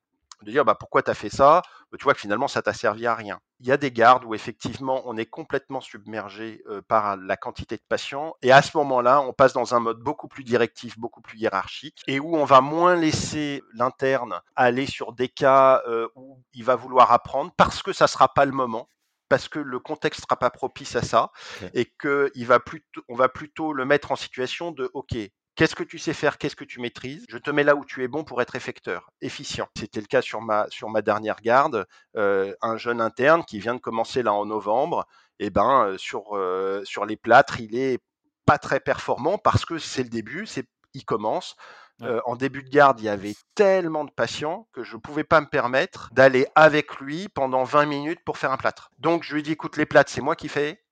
de 0.42 0.52
dire 0.52 0.66
bah, 0.66 0.76
pourquoi 0.76 1.02
tu 1.02 1.10
as 1.10 1.14
fait 1.14 1.30
ça, 1.30 1.62
bah, 1.92 1.98
tu 1.98 2.04
vois 2.04 2.14
que 2.14 2.20
finalement 2.20 2.48
ça 2.48 2.62
t'a 2.62 2.74
servi 2.74 3.08
à 3.08 3.16
rien. 3.16 3.40
Il 3.60 3.68
y 3.68 3.72
a 3.72 3.78
des 3.78 3.92
gardes 3.92 4.26
où 4.26 4.34
effectivement 4.34 5.02
on 5.06 5.18
est 5.18 5.26
complètement 5.26 5.82
submergé 5.82 6.64
par 6.88 7.18
la 7.18 7.38
quantité 7.38 7.78
de 7.78 7.84
patients 7.88 8.36
et 8.42 8.52
à 8.52 8.62
ce 8.62 8.76
moment-là 8.78 9.22
on 9.22 9.34
passe 9.34 9.54
dans 9.54 9.76
un 9.76 9.80
mode 9.80 10.00
beaucoup 10.00 10.28
plus 10.28 10.44
directif, 10.44 11.00
beaucoup 11.00 11.22
plus 11.22 11.38
hiérarchique 11.38 12.02
et 12.08 12.20
où 12.20 12.36
on 12.36 12.46
va 12.46 12.62
moins 12.62 12.96
laisser 12.96 13.64
l'interne 13.74 14.42
aller 14.56 14.86
sur 14.86 15.14
des 15.14 15.30
cas 15.30 15.82
où 16.16 16.42
il 16.54 16.64
va 16.64 16.76
vouloir 16.76 17.12
apprendre 17.12 17.52
parce 17.56 17.82
que 17.82 17.94
ça 17.94 18.08
sera 18.08 18.34
pas 18.34 18.46
le 18.46 18.52
moment 18.52 18.90
parce 19.30 19.48
que 19.48 19.60
le 19.60 19.80
contexte 19.80 20.22
sera 20.22 20.38
pas 20.38 20.50
propice 20.50 20.96
à 20.96 21.02
ça 21.02 21.32
et 21.74 21.86
que 21.86 22.32
il 22.36 22.46
va 22.46 22.60
plutôt, 22.60 23.02
on 23.08 23.16
va 23.16 23.30
plutôt 23.30 23.74
le 23.74 23.86
mettre 23.86 24.12
en 24.12 24.16
situation 24.16 24.72
de 24.72 24.92
ok 24.94 25.16
Qu'est-ce 25.56 25.76
que 25.76 25.84
tu 25.84 25.98
sais 25.98 26.14
faire 26.14 26.38
Qu'est-ce 26.38 26.56
que 26.58 26.66
tu 26.66 26.82
maîtrises? 26.82 27.26
Je 27.30 27.38
te 27.38 27.50
mets 27.50 27.64
là 27.64 27.76
où 27.76 27.86
tu 27.86 28.04
es 28.04 28.10
bon 28.10 28.26
pour 28.26 28.42
être 28.42 28.58
effecteur, 28.58 29.12
efficient. 29.22 29.70
C'était 29.78 30.02
le 30.02 30.06
cas 30.06 30.22
sur 30.22 30.42
ma, 30.42 30.68
sur 30.70 30.90
ma 30.90 31.02
dernière 31.02 31.40
garde. 31.42 31.88
Euh, 32.18 32.54
un 32.62 32.76
jeune 32.76 33.00
interne 33.00 33.46
qui 33.46 33.60
vient 33.60 33.74
de 33.74 33.80
commencer 33.80 34.22
là 34.22 34.34
en 34.34 34.46
novembre, 34.46 35.08
et 35.40 35.46
eh 35.46 35.50
ben 35.50 35.86
euh, 35.86 35.98
sur, 35.98 36.36
euh, 36.36 36.84
sur 36.84 37.06
les 37.06 37.16
plâtres, 37.16 37.62
il 37.62 37.78
est 37.78 38.00
pas 38.46 38.58
très 38.58 38.82
performant 38.82 39.38
parce 39.38 39.64
que 39.66 39.78
c'est 39.78 40.04
le 40.04 40.10
début, 40.10 40.46
c'est 40.46 40.68
il 40.94 41.06
commence. 41.06 41.56
en 42.02 42.36
début 42.36 42.64
de 42.64 42.70
garde, 42.70 43.00
il 43.00 43.06
y 43.06 43.10
avait 43.10 43.36
tellement 43.54 44.04
de 44.04 44.12
patients 44.12 44.68
que 44.74 44.84
je 44.84 44.96
ne 44.96 45.02
pouvais 45.02 45.24
pas 45.24 45.40
me 45.40 45.48
permettre 45.48 46.10
d'aller 46.14 46.46
avec 46.56 46.98
lui 47.00 47.30
pendant 47.30 47.64
20 47.64 47.86
minutes 47.86 48.20
pour 48.26 48.38
faire 48.38 48.52
un 48.52 48.58
plâtre. 48.58 48.92
Donc 49.00 49.24
je 49.24 49.34
lui 49.34 49.44
dis 49.44 49.54
écoute 49.54 49.78
les 49.78 49.86
plâtres, 49.86 50.12
c'est 50.12 50.22
moi 50.22 50.36
qui 50.36 50.50
fais 50.50 50.85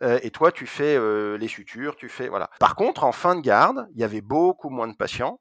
et 0.00 0.30
toi, 0.30 0.52
tu 0.52 0.66
fais 0.66 0.98
les 1.38 1.48
sutures, 1.48 1.96
tu 1.96 2.08
fais 2.08 2.28
voilà. 2.28 2.50
Par 2.58 2.74
contre, 2.74 3.04
en 3.04 3.12
fin 3.12 3.36
de 3.36 3.40
garde, 3.40 3.86
il 3.94 4.00
y 4.00 4.04
avait 4.04 4.20
beaucoup 4.20 4.70
moins 4.70 4.88
de 4.88 4.96
patients. 4.96 5.38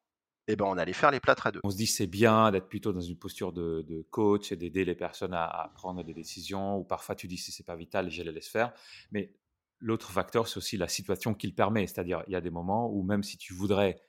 Et 0.48 0.58
ben, 0.58 0.66
on 0.66 0.78
allait 0.78 0.94
faire 0.94 1.12
les 1.12 1.22
plâtres 1.22 1.48
à 1.48 1.52
deux. 1.52 1.62
On 1.64 1.70
se 1.70 1.78
dit 1.78 1.88
c'est 1.88 2.08
bien 2.08 2.52
d'être 2.52 2.68
plutôt 2.68 2.92
dans 2.92 3.02
une 3.02 3.18
posture 3.18 3.54
de, 3.54 4.06
coach 4.12 4.52
et 4.52 4.58
d'aider 4.58 4.84
les 4.84 4.96
personnes 4.96 5.34
à, 5.34 5.72
prendre 5.74 6.04
des 6.04 6.14
décisions. 6.14 6.78
Ou 6.78 6.84
parfois, 6.84 7.16
tu 7.16 7.28
dis 7.28 7.38
si 7.38 7.52
c'est 7.52 7.66
pas 7.66 7.76
vital, 7.76 8.10
je 8.10 8.24
les 8.24 8.32
laisse 8.32 8.50
faire. 8.50 8.74
Mais 9.12 9.34
l'autre 9.80 10.12
facteur, 10.12 10.48
c'est 10.48 10.58
aussi 10.58 10.78
la 10.78 10.88
situation 10.88 11.34
qu'il 11.34 11.56
permet. 11.56 11.88
C'est-à-dire, 11.88 12.24
il 12.28 12.34
y 12.34 12.36
a 12.36 12.42
des 12.42 12.50
moments 12.50 12.90
où 12.92 13.04
même 13.04 13.24
si 13.24 13.38
tu 13.38 13.54
voudrais 13.54 14.02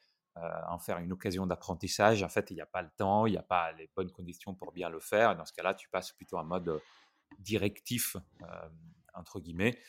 en 0.69 0.81
faire 0.81 0.99
une 0.99 1.13
occasion 1.13 1.47
d'apprentissage, 1.47 2.25
en 2.25 2.29
fait, 2.29 2.51
il 2.51 2.55
n'y 2.55 2.61
a 2.61 2.67
pas 2.67 2.83
le 2.83 2.91
temps, 2.97 3.27
il 3.27 3.31
n'y 3.31 3.39
a 3.39 3.43
pas 3.43 3.71
les 3.73 3.89
bonnes 3.95 4.11
conditions 4.11 4.53
pour 4.53 4.73
bien 4.73 4.89
le 4.89 4.99
faire. 4.99 5.31
Et 5.31 5.37
dans 5.37 5.45
ce 5.45 5.53
cas-là, 5.53 5.75
tu 5.75 5.89
passes 5.89 6.11
plutôt 6.11 6.39
en 6.39 6.45
mode 6.45 6.81
directif 7.39 8.17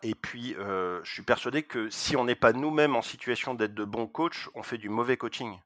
Et 0.03 0.13
puis, 0.13 0.55
euh, 0.55 1.03
je 1.03 1.11
suis 1.11 1.23
persuadé 1.23 1.63
que 1.63 1.89
si 1.89 2.15
on 2.15 2.25
n'est 2.25 2.35
pas 2.35 2.53
nous-mêmes 2.53 2.95
en 2.95 3.01
situation 3.01 3.55
d'être 3.55 3.73
de 3.73 3.83
bons 3.83 4.07
coachs, 4.07 4.49
on 4.53 4.63
fait 4.63 4.77
du 4.77 4.89
mauvais 4.89 5.17
coaching. 5.17 5.57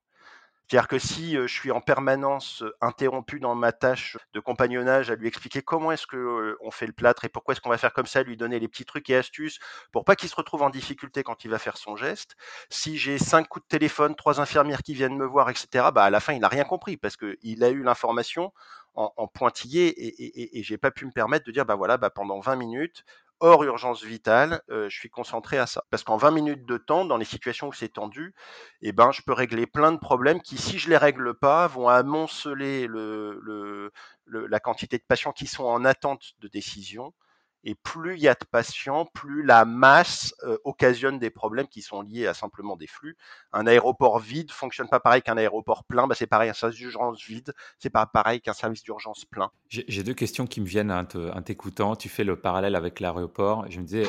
C'est-à-dire 0.68 0.88
que 0.88 1.00
si 1.00 1.36
euh, 1.36 1.48
je 1.48 1.54
suis 1.54 1.72
en 1.72 1.82
permanence 1.82 2.62
euh, 2.62 2.72
interrompu 2.80 3.40
dans 3.40 3.56
ma 3.56 3.72
tâche 3.72 4.18
de 4.34 4.40
compagnonnage 4.40 5.10
à 5.10 5.16
lui 5.16 5.28
expliquer 5.28 5.64
comment 5.64 5.92
est-ce 5.92 6.06
que 6.06 6.58
on 6.62 6.70
fait 6.70 6.86
le 6.86 6.94
plâtre 6.94 7.26
et 7.26 7.30
pourquoi 7.30 7.54
est-ce 7.54 7.60
qu'on 7.60 7.72
va 7.72 7.80
faire 7.80 7.92
comme 7.92 8.06
ça, 8.06 8.22
lui 8.22 8.38
donner 8.38 8.60
les 8.60 8.68
petits 8.68 8.86
trucs 8.86 9.10
et 9.10 9.16
astuces 9.16 9.60
pour 9.92 10.06
pas 10.06 10.16
qu'il 10.16 10.30
se 10.30 10.36
retrouve 10.36 10.62
en 10.62 10.70
difficulté 10.70 11.24
quand 11.24 11.44
il 11.44 11.50
va 11.50 11.58
faire 11.58 11.76
son 11.76 11.96
geste. 11.96 12.36
Si 12.70 12.98
j'ai 12.98 13.18
cinq 13.18 13.48
coups 13.48 13.66
de 13.66 13.70
téléphone, 13.70 14.16
trois 14.16 14.40
infirmières 14.40 14.84
qui 14.84 14.94
viennent 14.94 15.18
me 15.18 15.26
voir, 15.26 15.50
etc. 15.50 15.90
Bah 15.92 16.04
à 16.04 16.10
la 16.12 16.20
fin 16.20 16.34
il 16.34 16.40
n'a 16.40 16.48
rien 16.48 16.66
compris 16.66 16.98
parce 16.98 17.18
qu'il 17.18 17.64
a 17.64 17.70
eu 17.70 17.82
l'information 17.82 18.54
en, 18.96 19.28
pointillé 19.28 19.88
et, 19.88 20.24
et, 20.24 20.60
et, 20.60 20.64
j'ai 20.64 20.78
pas 20.78 20.92
pu 20.92 21.06
me 21.06 21.12
permettre 21.12 21.46
de 21.46 21.52
dire 21.52 21.66
bah 21.66 21.76
voilà 21.76 21.98
bah 21.98 22.10
pendant 22.10 22.40
20 22.42 22.58
minutes 22.58 23.06
hors 23.40 23.64
urgence 23.64 24.04
vitale, 24.04 24.62
je 24.70 24.90
suis 24.90 25.10
concentré 25.10 25.58
à 25.58 25.66
ça. 25.68 25.84
Parce 25.90 26.04
qu'en 26.04 26.18
20 26.18 26.32
minutes 26.32 26.66
de 26.66 26.78
temps, 26.78 27.06
dans 27.06 27.18
les 27.18 27.26
situations 27.26 27.68
où 27.68 27.74
c'est 27.74 27.90
tendu, 27.90 28.34
eh 28.82 28.92
ben, 28.92 29.12
je 29.12 29.22
peux 29.22 29.34
régler 29.34 29.66
plein 29.68 29.92
de 29.92 29.98
problèmes 29.98 30.42
qui, 30.42 30.58
si 30.58 30.80
je 30.80 30.90
les 30.90 30.98
règle 30.98 31.34
pas, 31.34 31.68
vont 31.68 31.88
amonceler 31.88 32.88
le, 32.88 33.40
le, 33.42 33.92
la 34.48 34.60
quantité 34.60 34.98
de 34.98 35.04
patients 35.08 35.32
qui 35.34 35.48
sont 35.48 35.66
en 35.66 35.86
attente 35.86 36.34
de 36.40 36.48
décision 36.48 37.14
et 37.64 37.76
plus 37.76 38.16
il 38.16 38.22
y 38.22 38.28
a 38.28 38.34
de 38.34 38.46
patients, 38.50 39.06
plus 39.06 39.44
la 39.44 39.66
masse 39.66 40.34
euh, 40.44 40.58
occasionne 40.64 41.20
des 41.20 41.30
problèmes 41.30 41.68
qui 41.68 41.82
sont 41.82 42.02
liés 42.02 42.26
à 42.26 42.34
simplement 42.34 42.78
des 42.78 42.88
flux. 42.88 43.18
Un 43.52 43.68
aéroport 43.68 44.20
vide 44.20 44.52
fonctionne 44.52 44.88
pas 44.88 45.00
pareil 45.00 45.22
qu'un 45.22 45.38
aéroport 45.38 45.84
plein. 45.84 46.08
Bah, 46.08 46.16
c'est 46.16 46.28
pareil, 46.28 46.50
un 46.50 46.54
service 46.54 46.78
d'urgence 46.78 47.22
vide, 47.24 47.54
c'est 47.78 47.90
pas 47.90 48.06
pareil 48.06 48.40
qu'un 48.42 48.54
service 48.54 48.84
d'urgence 48.84 49.26
plein. 49.26 49.52
J'ai 49.68 50.04
deux 50.04 50.14
questions 50.14 50.48
qui 50.48 50.62
me 50.62 50.66
viennent 50.66 50.92
en 50.92 51.06
t'écoutant. 51.42 51.96
Tu 51.96 52.08
fais 52.08 52.24
le 52.24 52.40
parallèle 52.40 52.76
avec 52.76 53.00
l'aéroport. 53.00 53.70
Je 53.70 53.80
me 53.80 53.86
disais, 53.86 54.06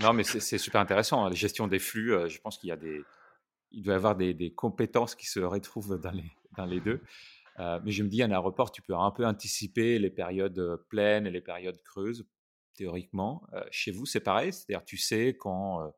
non, 0.00 0.12
mais 0.12 0.24
c'est 0.24 0.58
super 0.58 0.80
intéressant. 0.80 1.24
Hein, 1.24 1.28
la 1.28 1.34
gestion 1.34 1.66
des 1.66 1.78
flux, 1.78 2.14
euh, 2.14 2.28
je 2.28 2.40
pense 2.40 2.58
qu'il 2.58 2.68
y 2.68 2.72
a 2.72 2.76
des, 2.76 3.04
il 3.70 3.82
doit 3.82 3.94
y 3.94 3.96
avoir 3.96 4.16
des, 4.16 4.32
des, 4.32 4.52
compétences 4.52 5.14
qui 5.14 5.26
se 5.26 5.40
retrouvent 5.40 6.00
dans 6.00 6.10
les, 6.10 6.30
dans 6.56 6.64
les 6.64 6.80
deux. 6.80 7.02
Euh, 7.58 7.78
mais 7.84 7.92
je 7.92 8.02
me 8.02 8.08
dis, 8.08 8.22
un 8.22 8.30
aéroport, 8.30 8.72
tu 8.72 8.80
peux 8.80 8.94
un 8.94 9.10
peu 9.10 9.26
anticiper 9.26 9.98
les 9.98 10.10
périodes 10.10 10.82
pleines 10.88 11.26
et 11.26 11.30
les 11.30 11.42
périodes 11.42 11.80
creuses 11.82 12.26
théoriquement. 12.82 13.42
chez 13.70 13.92
vous, 13.92 14.06
c'est 14.06 14.20
pareil, 14.20 14.52
c'est-à-dire 14.52 14.84
tu 14.84 14.96
sais 14.96 15.36
quand, 15.38 15.92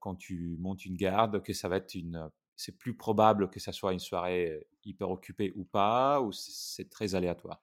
quand 0.00 0.16
tu 0.16 0.56
montes 0.58 0.84
une 0.84 0.96
garde 0.96 1.42
que 1.42 1.52
ça 1.52 1.68
va 1.68 1.76
être 1.76 1.94
une... 1.94 2.28
C'est 2.56 2.76
plus 2.76 2.94
probable 2.94 3.50
que 3.50 3.60
ça 3.60 3.72
soit 3.72 3.92
une 3.92 3.98
soirée 3.98 4.66
hyper 4.84 5.10
occupée 5.10 5.52
ou 5.56 5.64
pas, 5.64 6.20
ou 6.20 6.32
c'est 6.32 6.90
très 6.90 7.14
aléatoire? 7.14 7.60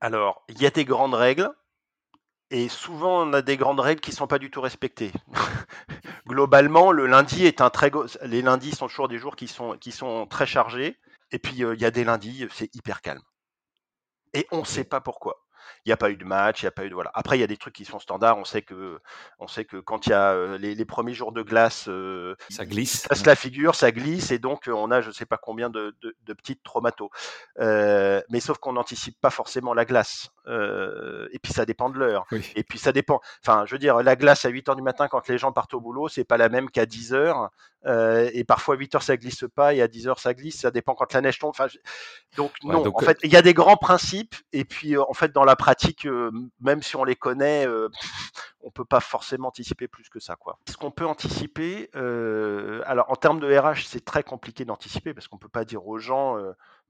Alors, 0.00 0.44
il 0.48 0.60
y 0.60 0.66
a 0.66 0.70
des 0.70 0.84
grandes 0.84 1.14
règles, 1.14 1.50
et 2.50 2.68
souvent 2.68 3.26
on 3.26 3.32
a 3.32 3.42
des 3.42 3.56
grandes 3.56 3.80
règles 3.80 4.00
qui 4.00 4.10
ne 4.10 4.16
sont 4.16 4.26
pas 4.26 4.38
du 4.38 4.50
tout 4.50 4.60
respectées. 4.60 5.12
Globalement, 6.26 6.92
le 6.92 7.06
lundi 7.06 7.46
est 7.46 7.60
un 7.60 7.70
très 7.70 7.90
les 8.24 8.42
lundis 8.42 8.72
sont 8.72 8.88
toujours 8.88 9.08
des 9.08 9.18
jours 9.18 9.36
qui 9.36 9.48
sont 9.48 9.76
qui 9.78 9.90
sont 9.90 10.26
très 10.26 10.46
chargés 10.46 10.98
et 11.30 11.38
puis 11.38 11.54
il 11.56 11.80
y 11.80 11.84
a 11.84 11.90
des 11.90 12.04
lundis 12.04 12.46
c'est 12.52 12.74
hyper 12.74 13.00
calme. 13.00 13.22
Et 14.34 14.46
on 14.50 14.60
ne 14.60 14.66
sait 14.66 14.84
pas 14.84 15.00
pourquoi 15.00 15.41
il 15.84 15.88
n'y 15.88 15.92
a 15.92 15.96
pas 15.96 16.10
eu 16.10 16.16
de 16.16 16.24
match, 16.24 16.62
il 16.62 16.64
n'y 16.64 16.68
a 16.68 16.72
pas 16.72 16.84
eu 16.84 16.88
de 16.88 16.94
voilà. 16.94 17.10
Après, 17.14 17.36
il 17.36 17.40
y 17.40 17.44
a 17.44 17.46
des 17.46 17.56
trucs 17.56 17.74
qui 17.74 17.84
sont 17.84 17.98
standards. 17.98 18.38
On 18.38 18.44
sait 18.44 18.62
que, 18.62 19.00
on 19.38 19.48
sait 19.48 19.64
que 19.64 19.76
quand 19.76 20.06
il 20.06 20.10
y 20.10 20.14
a 20.14 20.56
les, 20.58 20.84
premiers 20.84 21.14
jours 21.14 21.32
de 21.32 21.42
glace, 21.42 21.88
ça 22.50 22.64
glisse, 22.66 23.06
ça 23.08 23.14
se 23.14 23.24
la 23.24 23.34
figure, 23.36 23.74
ça 23.74 23.92
glisse, 23.92 24.30
et 24.30 24.38
donc 24.38 24.68
on 24.68 24.90
a 24.90 25.00
je 25.00 25.10
sais 25.10 25.26
pas 25.26 25.38
combien 25.38 25.70
de, 25.70 25.94
de, 26.02 26.32
petites 26.32 26.62
traumatos. 26.62 27.10
mais 27.58 28.40
sauf 28.40 28.58
qu'on 28.58 28.74
n'anticipe 28.74 29.20
pas 29.20 29.30
forcément 29.30 29.74
la 29.74 29.84
glace. 29.84 30.30
Et 30.46 31.38
puis 31.42 31.52
ça 31.52 31.64
dépend 31.64 31.90
de 31.90 31.98
l'heure. 31.98 32.26
Et 32.56 32.64
puis 32.64 32.78
ça 32.78 32.92
dépend. 32.92 33.20
Enfin, 33.44 33.64
je 33.66 33.72
veux 33.72 33.78
dire, 33.78 34.02
la 34.02 34.16
glace 34.16 34.44
à 34.44 34.48
8 34.48 34.68
heures 34.70 34.76
du 34.76 34.82
matin 34.82 35.08
quand 35.08 35.28
les 35.28 35.38
gens 35.38 35.52
partent 35.52 35.74
au 35.74 35.80
boulot, 35.80 36.08
c'est 36.08 36.24
pas 36.24 36.36
la 36.36 36.48
même 36.48 36.70
qu'à 36.70 36.86
10 36.86 37.14
heures. 37.14 37.50
et 37.86 38.44
parfois 38.44 38.76
8 38.76 38.94
heures 38.94 39.02
ça 39.02 39.16
glisse 39.16 39.44
pas 39.54 39.74
et 39.74 39.82
à 39.82 39.88
10 39.88 40.08
heures 40.08 40.18
ça 40.18 40.34
glisse. 40.34 40.60
Ça 40.60 40.70
dépend 40.70 40.94
quand 40.94 41.12
la 41.12 41.20
neige 41.20 41.38
tombe. 41.38 41.50
Enfin, 41.50 41.66
donc 42.36 42.52
non. 42.62 42.84
en 42.94 43.00
fait, 43.00 43.18
il 43.22 43.32
y 43.32 43.36
a 43.36 43.42
des 43.42 43.54
grands 43.54 43.76
principes. 43.76 44.34
Et 44.52 44.64
puis 44.64 44.96
en 44.96 45.14
fait, 45.14 45.32
dans 45.32 45.44
la 45.44 45.56
pratique, 45.56 46.06
même 46.60 46.82
si 46.82 46.96
on 46.96 47.04
les 47.04 47.16
connaît, 47.16 47.66
on 48.64 48.70
peut 48.70 48.84
pas 48.84 49.00
forcément 49.00 49.48
anticiper 49.48 49.88
plus 49.88 50.08
que 50.08 50.20
ça. 50.20 50.36
Quoi. 50.36 50.58
Ce 50.68 50.76
qu'on 50.76 50.90
peut 50.90 51.06
anticiper, 51.06 51.90
alors 51.94 53.10
en 53.10 53.16
termes 53.16 53.40
de 53.40 53.56
RH, 53.56 53.84
c'est 53.86 54.04
très 54.04 54.22
compliqué 54.22 54.64
d'anticiper 54.64 55.14
parce 55.14 55.28
qu'on 55.28 55.38
peut 55.38 55.48
pas 55.48 55.64
dire 55.64 55.86
aux 55.86 55.98
gens, 55.98 56.36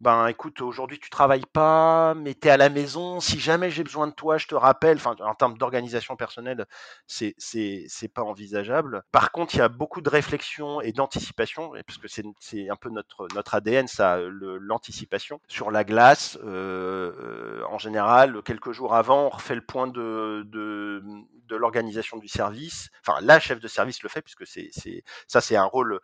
ben 0.03 0.27
écoute, 0.27 0.61
aujourd'hui 0.61 0.99
tu 0.99 1.11
travailles 1.11 1.47
pas, 1.53 2.15
mais 2.15 2.35
tu 2.35 2.49
es 2.49 2.51
à 2.51 2.57
la 2.57 2.69
maison. 2.71 3.21
Si 3.21 3.39
jamais 3.39 3.71
j'ai 3.71 3.85
besoin 3.85 4.09
de 4.09 4.13
toi, 4.13 4.37
je 4.37 4.49
te 4.49 4.55
rappelle. 4.57 4.97
Enfin, 4.97 5.15
en 5.21 5.35
termes 5.37 5.57
d'organisation 5.57 6.17
personnelle, 6.17 6.67
c'est 7.07 7.37
c'est 7.39 7.85
c'est 7.89 8.09
pas 8.09 8.23
envisageable. 8.23 9.05
Par 9.13 9.31
contre, 9.31 9.55
il 9.55 9.59
y 9.59 9.61
a 9.61 9.69
beaucoup 9.69 10.01
de 10.01 10.11
réflexion 10.11 10.81
et 10.81 10.91
d'anticipation, 10.93 11.71
parce 11.87 11.99
que 11.99 12.09
c'est 12.09 12.25
c'est 12.41 12.69
un 12.69 12.75
peu 12.75 12.91
notre 12.91 13.29
notre 13.37 13.55
ADN, 13.55 13.87
ça, 13.87 14.19
l'anticipation 14.21 15.41
sur 15.47 15.71
la 15.71 15.85
glace. 15.85 16.37
Euh, 16.43 17.63
en 17.71 17.79
général, 17.79 18.43
quelques 18.43 18.73
jours 18.73 18.97
avant, 18.97 19.27
on 19.27 19.29
refait 19.29 19.55
le 19.55 19.65
point 19.65 19.87
de 19.87 20.43
de, 20.47 21.01
de 21.47 21.57
l'organisation 21.57 22.17
du 22.19 22.27
service. 22.27 22.91
Enfin, 23.07 23.21
la 23.23 23.39
chef 23.39 23.61
de 23.61 23.69
service 23.69 24.03
le 24.03 24.09
fait, 24.09 24.23
puisque 24.23 24.49
c'est 24.49 24.69
c'est 24.73 25.05
ça, 25.29 25.41
c'est 25.41 25.55
un 25.55 25.65
rôle 25.65 26.01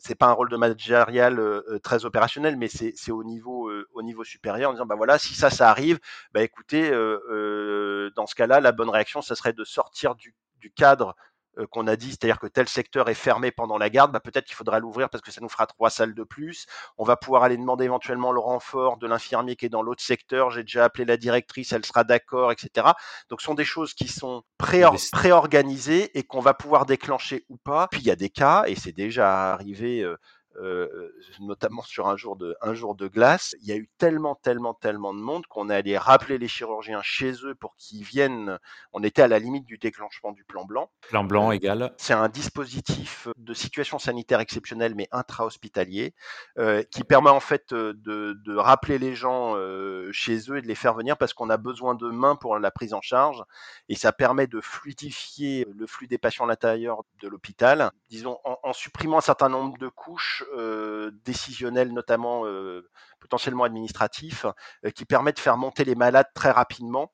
c'est 0.00 0.14
pas 0.14 0.26
un 0.26 0.32
rôle 0.32 0.50
de 0.50 0.56
managérial 0.56 1.40
très 1.82 2.04
opérationnel, 2.04 2.56
mais 2.56 2.68
c'est 2.68 3.10
au 3.10 3.24
niveau 3.24 3.70
au 3.92 4.02
niveau 4.02 4.24
supérieur 4.24 4.70
en 4.70 4.72
disant 4.74 4.86
bah 4.86 4.94
voilà 4.96 5.18
si 5.18 5.34
ça 5.34 5.50
ça 5.50 5.70
arrive 5.70 5.98
bah 6.32 6.42
écoutez 6.42 6.90
dans 6.90 8.26
ce 8.26 8.34
cas-là 8.34 8.60
la 8.60 8.72
bonne 8.72 8.90
réaction 8.90 9.22
ça 9.22 9.34
serait 9.34 9.52
de 9.52 9.64
sortir 9.64 10.14
du, 10.14 10.34
cadre 10.76 11.08
euh, 11.08 11.29
qu'on 11.70 11.86
a 11.86 11.96
dit, 11.96 12.10
c'est-à-dire 12.10 12.38
que 12.38 12.46
tel 12.46 12.68
secteur 12.68 13.08
est 13.08 13.14
fermé 13.14 13.50
pendant 13.50 13.78
la 13.78 13.90
garde, 13.90 14.12
bah 14.12 14.20
peut-être 14.20 14.46
qu'il 14.46 14.54
faudra 14.54 14.78
l'ouvrir 14.78 15.08
parce 15.10 15.22
que 15.22 15.30
ça 15.30 15.40
nous 15.40 15.48
fera 15.48 15.66
trois 15.66 15.90
salles 15.90 16.14
de 16.14 16.24
plus. 16.24 16.66
On 16.98 17.04
va 17.04 17.16
pouvoir 17.16 17.42
aller 17.42 17.56
demander 17.56 17.84
éventuellement 17.84 18.32
le 18.32 18.40
renfort 18.40 18.96
de 18.98 19.06
l'infirmier 19.06 19.56
qui 19.56 19.66
est 19.66 19.70
dans 19.70 19.82
l'autre 19.82 20.02
secteur. 20.02 20.50
J'ai 20.50 20.62
déjà 20.62 20.84
appelé 20.84 21.04
la 21.04 21.16
directrice, 21.16 21.72
elle 21.72 21.84
sera 21.84 22.04
d'accord, 22.04 22.52
etc. 22.52 22.88
Donc, 23.28 23.40
ce 23.40 23.46
sont 23.46 23.54
des 23.54 23.64
choses 23.64 23.94
qui 23.94 24.08
sont 24.08 24.42
pré-organisées 24.58 26.16
et 26.18 26.22
qu'on 26.22 26.40
va 26.40 26.54
pouvoir 26.54 26.86
déclencher 26.86 27.44
ou 27.48 27.56
pas. 27.56 27.88
Puis, 27.90 28.00
il 28.00 28.06
y 28.06 28.10
a 28.10 28.16
des 28.16 28.30
cas, 28.30 28.64
et 28.66 28.74
c'est 28.74 28.92
déjà 28.92 29.52
arrivé 29.52 30.00
euh, 30.00 30.16
euh, 30.56 31.12
notamment 31.40 31.82
sur 31.82 32.08
un 32.08 32.16
jour 32.16 32.36
de 32.36 32.56
un 32.60 32.74
jour 32.74 32.94
de 32.94 33.06
glace. 33.06 33.54
Il 33.62 33.68
y 33.68 33.72
a 33.72 33.76
eu 33.76 33.88
tellement, 33.98 34.34
tellement, 34.34 34.74
tellement 34.74 35.14
de 35.14 35.18
monde 35.18 35.46
qu'on 35.46 35.70
est 35.70 35.74
allé 35.74 35.96
rappeler 35.96 36.38
les 36.38 36.48
chirurgiens 36.48 37.02
chez 37.02 37.32
eux 37.44 37.54
pour 37.54 37.76
qu'ils 37.76 38.04
viennent. 38.04 38.58
On 38.92 39.02
était 39.02 39.22
à 39.22 39.28
la 39.28 39.38
limite 39.38 39.64
du 39.64 39.78
déclenchement 39.78 40.32
du 40.32 40.44
plan 40.44 40.64
blanc. 40.64 40.90
Plan 41.08 41.24
blanc 41.24 41.52
égal. 41.52 41.94
C'est 41.96 42.14
un 42.14 42.28
dispositif 42.28 43.28
de 43.36 43.54
situation 43.54 43.98
sanitaire 43.98 44.40
exceptionnelle 44.40 44.94
mais 44.94 45.08
intra-hospitalier 45.12 46.14
euh, 46.58 46.82
qui 46.90 47.04
permet 47.04 47.30
en 47.30 47.40
fait 47.40 47.72
de, 47.72 47.94
de 47.94 48.56
rappeler 48.56 48.98
les 48.98 49.14
gens 49.14 49.54
euh, 49.56 50.10
chez 50.12 50.50
eux 50.50 50.58
et 50.58 50.62
de 50.62 50.66
les 50.66 50.74
faire 50.74 50.94
venir 50.94 51.16
parce 51.16 51.32
qu'on 51.32 51.50
a 51.50 51.56
besoin 51.56 51.94
de 51.94 52.08
mains 52.10 52.36
pour 52.36 52.58
la 52.58 52.70
prise 52.70 52.92
en 52.94 53.00
charge 53.00 53.42
et 53.88 53.94
ça 53.94 54.12
permet 54.12 54.46
de 54.46 54.60
fluidifier 54.60 55.66
le 55.74 55.86
flux 55.86 56.06
des 56.06 56.18
patients 56.18 56.44
à 56.44 56.48
l'intérieur 56.48 57.02
de 57.22 57.28
l'hôpital. 57.28 57.92
Disons 58.08 58.38
en, 58.44 58.58
en 58.62 58.72
supprimant 58.72 59.18
un 59.18 59.22
certain 59.22 59.48
nombre 59.48 59.78
de 59.78 59.88
couches 59.88 60.39
euh, 60.54 61.10
décisionnels, 61.24 61.92
notamment 61.92 62.46
euh, 62.46 62.88
potentiellement 63.20 63.64
administratifs, 63.64 64.46
euh, 64.84 64.90
qui 64.90 65.04
permettent 65.04 65.36
de 65.36 65.40
faire 65.40 65.56
monter 65.56 65.84
les 65.84 65.94
malades 65.94 66.28
très 66.34 66.50
rapidement, 66.50 67.12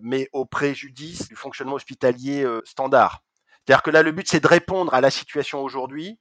mais 0.00 0.30
au 0.32 0.46
préjudice 0.46 1.28
du 1.28 1.36
fonctionnement 1.36 1.74
hospitalier 1.74 2.46
standard. 2.64 3.22
C'est-à-dire 3.66 3.82
que 3.82 3.90
là, 3.90 4.02
le 4.02 4.12
but, 4.12 4.26
c'est 4.26 4.40
de 4.40 4.46
répondre 4.46 4.94
à 4.94 5.02
la 5.02 5.10
situation 5.10 5.62
aujourd'hui, 5.62 6.18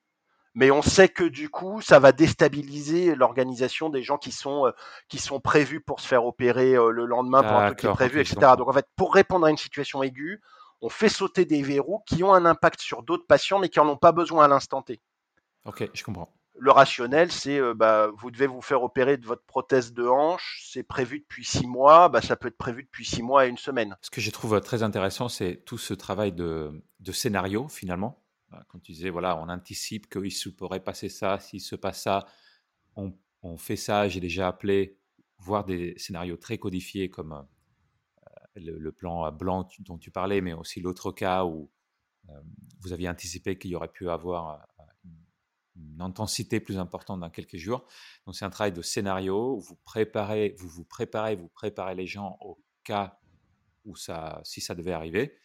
mais 0.53 0.69
on 0.69 0.81
sait 0.81 1.07
que 1.07 1.23
du 1.23 1.47
coup, 1.47 1.79
ça 1.79 1.97
va 1.99 2.11
déstabiliser 2.11 3.15
l'organisation 3.15 3.87
des 3.89 4.03
gens 4.03 4.17
qui 4.17 4.33
sont 4.33 4.69
qui 5.07 5.17
sont 5.17 5.39
prévus 5.39 5.79
pour 5.79 6.01
se 6.01 6.07
faire 6.09 6.25
opérer 6.25 6.73
le 6.73 7.05
lendemain 7.05 7.41
pour 7.41 7.53
un 7.53 7.67
truc 7.67 7.79
qui 7.79 7.87
est 7.87 7.93
prévu, 7.93 8.19
etc. 8.19 8.35
Donc 8.57 8.67
en 8.67 8.73
fait, 8.73 8.87
pour 8.97 9.13
répondre 9.13 9.45
à 9.45 9.49
une 9.49 9.55
situation 9.55 10.03
aiguë, 10.03 10.41
on 10.81 10.89
fait 10.89 11.09
sauter 11.09 11.45
des 11.45 11.61
verrous 11.61 12.03
qui 12.05 12.23
ont 12.23 12.33
un 12.33 12.45
impact 12.45 12.81
sur 12.81 13.03
d'autres 13.03 13.25
patients, 13.27 13.59
mais 13.59 13.69
qui 13.69 13.79
en 13.79 13.87
ont 13.87 13.97
pas 13.97 14.11
besoin 14.11 14.45
à 14.45 14.47
l'instant 14.47 14.81
T. 14.81 15.01
Ok, 15.67 15.89
je 15.93 16.03
comprends. 16.03 16.33
Le 16.59 16.71
rationnel, 16.71 17.31
c'est 17.31 17.59
euh, 17.59 17.75
bah, 17.75 18.09
vous 18.17 18.31
devez 18.31 18.47
vous 18.47 18.61
faire 18.61 18.81
opérer 18.81 19.17
de 19.17 19.25
votre 19.25 19.43
prothèse 19.43 19.93
de 19.93 20.07
hanche, 20.07 20.65
c'est 20.71 20.81
prévu 20.81 21.19
depuis 21.19 21.45
six 21.45 21.67
mois, 21.67 22.09
bah, 22.09 22.21
ça 22.21 22.35
peut 22.35 22.47
être 22.47 22.57
prévu 22.57 22.83
depuis 22.83 23.05
six 23.05 23.21
mois 23.21 23.45
et 23.45 23.49
une 23.49 23.57
semaine. 23.57 23.95
Ce 24.01 24.09
que 24.09 24.21
je 24.21 24.31
trouve 24.31 24.55
euh, 24.55 24.59
très 24.59 24.81
intéressant, 24.81 25.29
c'est 25.29 25.61
tout 25.65 25.77
ce 25.77 25.93
travail 25.93 26.31
de, 26.31 26.81
scénario 27.11 27.67
finalement. 27.67 28.23
Euh, 28.53 28.57
quand 28.69 28.79
tu 28.79 28.93
disais, 28.93 29.09
voilà, 29.09 29.37
on 29.37 29.49
anticipe 29.49 30.09
qu'il 30.09 30.31
se 30.31 30.49
pourrait 30.49 30.79
passer 30.79 31.09
ça, 31.09 31.37
s'il 31.37 31.61
se 31.61 31.75
passe 31.75 32.01
ça, 32.01 32.25
on, 32.95 33.13
fait 33.57 33.75
ça. 33.75 34.09
J'ai 34.09 34.19
déjà 34.19 34.47
appelé, 34.47 34.97
voir 35.37 35.63
des 35.63 35.93
scénarios 35.97 36.37
très 36.37 36.57
codifiés 36.57 37.09
comme 37.09 37.45
le, 38.55 38.91
plan 38.91 39.31
blanc 39.31 39.65
dont 39.79 39.97
tu 39.97 40.11
parlais, 40.11 40.41
mais 40.41 40.53
aussi 40.53 40.81
l'autre 40.81 41.11
cas 41.11 41.45
où 41.45 41.69
vous 42.81 42.91
aviez 42.91 43.07
anticipé 43.07 43.57
qu'il 43.57 43.71
y 43.71 43.75
aurait 43.75 43.87
pu 43.87 44.09
avoir 44.09 44.67
une 45.77 46.01
intensité 46.01 46.59
plus 46.59 46.77
importante 46.79 47.19
dans 47.19 47.29
quelques 47.29 47.57
jours. 47.57 47.85
Donc 48.25 48.35
c'est 48.35 48.45
un 48.45 48.49
travail 48.49 48.71
de 48.71 48.81
scénario. 48.81 49.57
Vous 49.57 49.75
préparez, 49.85 50.55
vous 50.57 50.67
vous 50.67 50.83
préparez, 50.83 51.35
vous 51.35 51.49
préparez 51.49 51.95
les 51.95 52.07
gens 52.07 52.37
au 52.41 52.57
cas 52.83 53.19
où 53.85 53.95
ça, 53.95 54.41
si 54.43 54.61
ça 54.61 54.75
devait 54.75 54.91
arriver, 54.91 55.35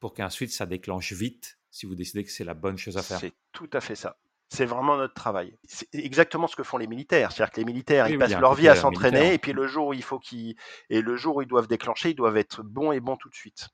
pour 0.00 0.14
qu'ensuite 0.14 0.52
ça 0.52 0.66
déclenche 0.66 1.12
vite 1.12 1.58
si 1.70 1.86
vous 1.86 1.94
décidez 1.94 2.24
que 2.24 2.30
c'est 2.30 2.44
la 2.44 2.54
bonne 2.54 2.78
chose 2.78 2.96
à 2.96 3.02
faire. 3.02 3.18
C'est 3.20 3.34
tout 3.52 3.68
à 3.72 3.80
fait 3.80 3.96
ça. 3.96 4.16
C'est 4.48 4.64
vraiment 4.64 4.96
notre 4.96 5.14
travail. 5.14 5.58
C'est 5.64 5.88
exactement 5.92 6.46
ce 6.46 6.54
que 6.54 6.62
font 6.62 6.78
les 6.78 6.86
militaires. 6.86 7.32
C'est-à-dire 7.32 7.52
que 7.52 7.60
les 7.60 7.64
militaires, 7.64 8.08
ils 8.08 8.18
passent 8.18 8.38
leur 8.38 8.54
vie 8.54 8.68
à 8.68 8.76
s'entraîner, 8.76 9.34
et 9.34 9.38
puis 9.38 9.52
le 9.52 9.66
jour 9.66 9.88
où 9.88 9.92
il 9.92 10.02
faut 10.02 10.20
qu'ils 10.20 10.54
et 10.88 11.02
le 11.02 11.16
jour 11.16 11.36
où 11.36 11.42
ils 11.42 11.48
doivent 11.48 11.66
déclencher, 11.66 12.10
ils 12.10 12.14
doivent 12.14 12.36
être 12.36 12.62
bons 12.62 12.92
et 12.92 13.00
bons 13.00 13.16
tout 13.16 13.28
de 13.28 13.34
suite. 13.34 13.68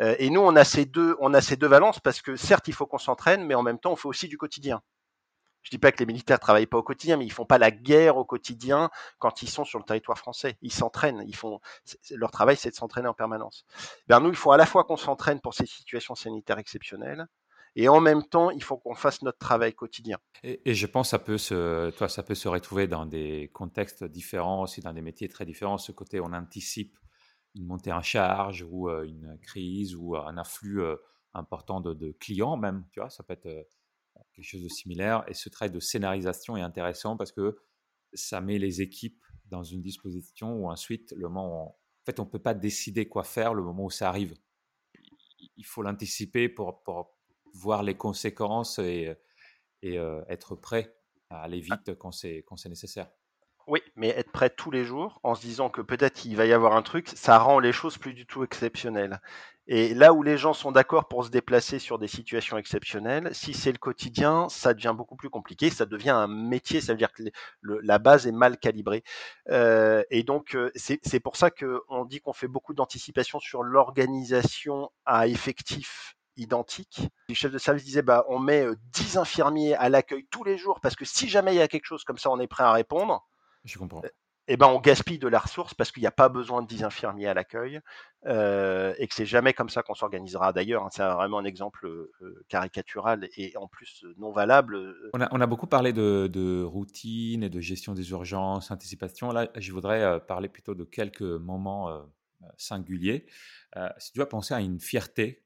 Euh, 0.00 0.14
et 0.18 0.30
nous, 0.30 0.40
on 0.40 0.54
a 0.56 0.64
ces 0.64 0.84
deux, 0.84 1.16
on 1.20 1.34
a 1.34 1.40
ces 1.40 1.56
deux 1.56 1.66
valences 1.66 2.00
parce 2.00 2.22
que 2.22 2.36
certes, 2.36 2.68
il 2.68 2.74
faut 2.74 2.86
qu'on 2.86 2.98
s'entraîne, 2.98 3.44
mais 3.44 3.54
en 3.54 3.62
même 3.62 3.78
temps, 3.78 3.92
on 3.92 3.96
fait 3.96 4.08
aussi 4.08 4.28
du 4.28 4.38
quotidien. 4.38 4.82
Je 5.62 5.70
dis 5.70 5.78
pas 5.78 5.92
que 5.92 5.98
les 5.98 6.06
militaires 6.06 6.38
travaillent 6.38 6.66
pas 6.66 6.78
au 6.78 6.82
quotidien, 6.82 7.16
mais 7.16 7.26
ils 7.26 7.32
font 7.32 7.44
pas 7.44 7.58
la 7.58 7.70
guerre 7.70 8.16
au 8.16 8.24
quotidien 8.24 8.90
quand 9.18 9.42
ils 9.42 9.50
sont 9.50 9.64
sur 9.64 9.78
le 9.78 9.84
territoire 9.84 10.16
français. 10.16 10.56
Ils 10.62 10.72
s'entraînent, 10.72 11.24
ils 11.26 11.34
font 11.34 11.60
leur 12.12 12.30
travail, 12.30 12.56
c'est 12.56 12.70
de 12.70 12.74
s'entraîner 12.74 13.08
en 13.08 13.14
permanence. 13.14 13.66
Ben 14.06 14.20
nous, 14.20 14.30
il 14.30 14.36
faut 14.36 14.52
à 14.52 14.56
la 14.56 14.66
fois 14.66 14.84
qu'on 14.84 14.96
s'entraîne 14.96 15.40
pour 15.40 15.54
ces 15.54 15.66
situations 15.66 16.14
sanitaires 16.14 16.58
exceptionnelles, 16.58 17.26
et 17.76 17.88
en 17.88 18.00
même 18.00 18.24
temps, 18.24 18.50
il 18.50 18.62
faut 18.62 18.76
qu'on 18.76 18.94
fasse 18.94 19.22
notre 19.22 19.38
travail 19.38 19.74
quotidien. 19.74 20.18
Et, 20.42 20.60
et, 20.64 20.74
je 20.74 20.86
pense 20.86 21.08
que 21.08 21.10
ça 21.10 21.18
peut 21.18 21.38
se, 21.38 21.90
toi, 21.90 22.08
ça 22.08 22.22
peut 22.22 22.34
se 22.34 22.48
retrouver 22.48 22.86
dans 22.86 23.04
des 23.04 23.50
contextes 23.52 24.04
différents, 24.04 24.62
aussi 24.62 24.80
dans 24.80 24.92
des 24.92 25.02
métiers 25.02 25.28
très 25.28 25.44
différents. 25.44 25.78
Ce 25.78 25.92
côté, 25.92 26.18
on 26.20 26.32
anticipe 26.32 26.96
une 27.54 27.66
montée 27.66 27.92
en 27.92 28.02
charge 28.02 28.64
ou 28.68 28.88
une 28.88 29.38
crise 29.40 29.94
ou 29.94 30.16
un 30.16 30.36
afflux 30.36 30.82
important 31.34 31.80
de, 31.80 32.12
clients 32.12 32.56
même, 32.56 32.86
tu 32.92 33.00
vois, 33.00 33.10
ça 33.10 33.22
peut 33.22 33.34
être 33.34 33.68
quelque 34.34 34.44
chose 34.44 34.62
de 34.62 34.68
similaire. 34.68 35.24
Et 35.28 35.34
ce 35.34 35.48
travail 35.48 35.72
de 35.72 35.80
scénarisation 35.80 36.56
est 36.56 36.62
intéressant 36.62 37.16
parce 37.16 37.32
que 37.32 37.58
ça 38.12 38.40
met 38.40 38.58
les 38.58 38.80
équipes 38.80 39.22
dans 39.46 39.62
une 39.62 39.82
disposition 39.82 40.54
où 40.56 40.70
ensuite, 40.70 41.12
le 41.12 41.28
moment 41.28 41.48
où 41.48 41.52
on... 41.52 41.68
en 41.68 42.04
fait, 42.04 42.20
on 42.20 42.24
ne 42.24 42.30
peut 42.30 42.38
pas 42.38 42.54
décider 42.54 43.08
quoi 43.08 43.24
faire 43.24 43.54
le 43.54 43.62
moment 43.62 43.84
où 43.84 43.90
ça 43.90 44.08
arrive. 44.08 44.34
Il 45.56 45.66
faut 45.66 45.82
l'anticiper 45.82 46.48
pour, 46.48 46.82
pour, 46.82 47.16
voir 47.54 47.82
les 47.82 47.96
conséquences 47.96 48.78
et, 48.78 49.16
et 49.82 49.94
être 50.28 50.54
prêt 50.54 50.94
à 51.30 51.42
aller 51.42 51.64
ah. 51.70 51.76
vite 51.76 51.98
quand 51.98 52.12
c'est 52.12 52.44
nécessaire. 52.68 53.10
Oui, 53.68 53.82
mais 53.96 54.08
être 54.08 54.32
prêt 54.32 54.48
tous 54.48 54.70
les 54.70 54.82
jours 54.82 55.20
en 55.22 55.34
se 55.34 55.42
disant 55.42 55.68
que 55.68 55.82
peut-être 55.82 56.24
il 56.24 56.36
va 56.36 56.46
y 56.46 56.54
avoir 56.54 56.74
un 56.74 56.80
truc, 56.80 57.06
ça 57.14 57.38
rend 57.38 57.58
les 57.58 57.72
choses 57.72 57.98
plus 57.98 58.14
du 58.14 58.24
tout 58.24 58.42
exceptionnelles. 58.42 59.20
Et 59.66 59.92
là 59.92 60.14
où 60.14 60.22
les 60.22 60.38
gens 60.38 60.54
sont 60.54 60.72
d'accord 60.72 61.06
pour 61.06 61.26
se 61.26 61.28
déplacer 61.28 61.78
sur 61.78 61.98
des 61.98 62.08
situations 62.08 62.56
exceptionnelles, 62.56 63.28
si 63.34 63.52
c'est 63.52 63.70
le 63.70 63.76
quotidien, 63.76 64.48
ça 64.48 64.72
devient 64.72 64.94
beaucoup 64.96 65.16
plus 65.16 65.28
compliqué, 65.28 65.68
ça 65.68 65.84
devient 65.84 66.08
un 66.08 66.28
métier, 66.28 66.80
ça 66.80 66.94
veut 66.94 66.98
dire 66.98 67.12
que 67.12 67.22
la 67.60 67.98
base 67.98 68.26
est 68.26 68.32
mal 68.32 68.56
calibrée. 68.56 69.04
Euh, 69.50 70.02
et 70.08 70.22
donc 70.22 70.54
euh, 70.54 70.70
c'est 70.74 71.20
pour 71.20 71.36
ça 71.36 71.50
qu'on 71.50 72.06
dit 72.06 72.20
qu'on 72.20 72.32
fait 72.32 72.48
beaucoup 72.48 72.72
d'anticipation 72.72 73.38
sur 73.38 73.62
l'organisation 73.62 74.90
à 75.04 75.26
effectif 75.26 76.16
identique. 76.38 77.02
Les 77.28 77.34
chefs 77.34 77.52
de 77.52 77.58
service 77.58 77.84
disaient 77.84 78.00
bah, 78.00 78.24
on 78.28 78.38
met 78.38 78.64
10 78.92 79.18
euh, 79.18 79.20
infirmiers 79.20 79.74
à 79.74 79.90
l'accueil 79.90 80.26
tous 80.30 80.44
les 80.44 80.56
jours 80.56 80.80
parce 80.80 80.96
que 80.96 81.04
si 81.04 81.28
jamais 81.28 81.52
il 81.52 81.58
y 81.58 81.60
a 81.60 81.68
quelque 81.68 81.84
chose 81.84 82.04
comme 82.04 82.16
ça, 82.16 82.30
on 82.30 82.40
est 82.40 82.46
prêt 82.46 82.64
à 82.64 82.72
répondre. 82.72 83.28
Je 83.64 83.78
comprends. 83.78 84.02
Eh 84.50 84.56
ben, 84.56 84.66
on 84.68 84.80
gaspille 84.80 85.18
de 85.18 85.28
la 85.28 85.38
ressource 85.38 85.74
parce 85.74 85.92
qu'il 85.92 86.00
n'y 86.00 86.06
a 86.06 86.10
pas 86.10 86.30
besoin 86.30 86.62
de 86.62 86.66
10 86.66 86.82
infirmiers 86.82 87.26
à 87.26 87.34
l'accueil 87.34 87.80
euh, 88.24 88.94
et 88.96 89.06
que 89.06 89.14
c'est 89.14 89.26
jamais 89.26 89.52
comme 89.52 89.68
ça 89.68 89.82
qu'on 89.82 89.94
s'organisera. 89.94 90.54
D'ailleurs, 90.54 90.84
hein, 90.84 90.88
c'est 90.90 91.06
vraiment 91.06 91.38
un 91.38 91.44
exemple 91.44 91.86
euh, 91.86 92.10
caricatural 92.48 93.28
et 93.36 93.54
en 93.58 93.68
plus 93.68 94.06
non 94.16 94.32
valable. 94.32 94.76
Euh. 94.76 95.10
On 95.12 95.20
a, 95.20 95.28
on 95.32 95.40
a 95.42 95.46
beaucoup 95.46 95.66
parlé 95.66 95.92
de, 95.92 96.28
de, 96.32 96.62
routine 96.62 97.42
et 97.42 97.50
de 97.50 97.60
gestion 97.60 97.92
des 97.92 98.10
urgences, 98.10 98.70
anticipation. 98.70 99.32
Là, 99.32 99.48
je 99.54 99.70
voudrais 99.70 100.18
parler 100.26 100.48
plutôt 100.48 100.74
de 100.74 100.84
quelques 100.84 101.20
moments 101.20 102.08
singuliers. 102.56 103.26
si 103.98 104.12
tu 104.12 104.18
dois 104.18 104.30
penser 104.30 104.54
à 104.54 104.60
une 104.60 104.80
fierté 104.80 105.44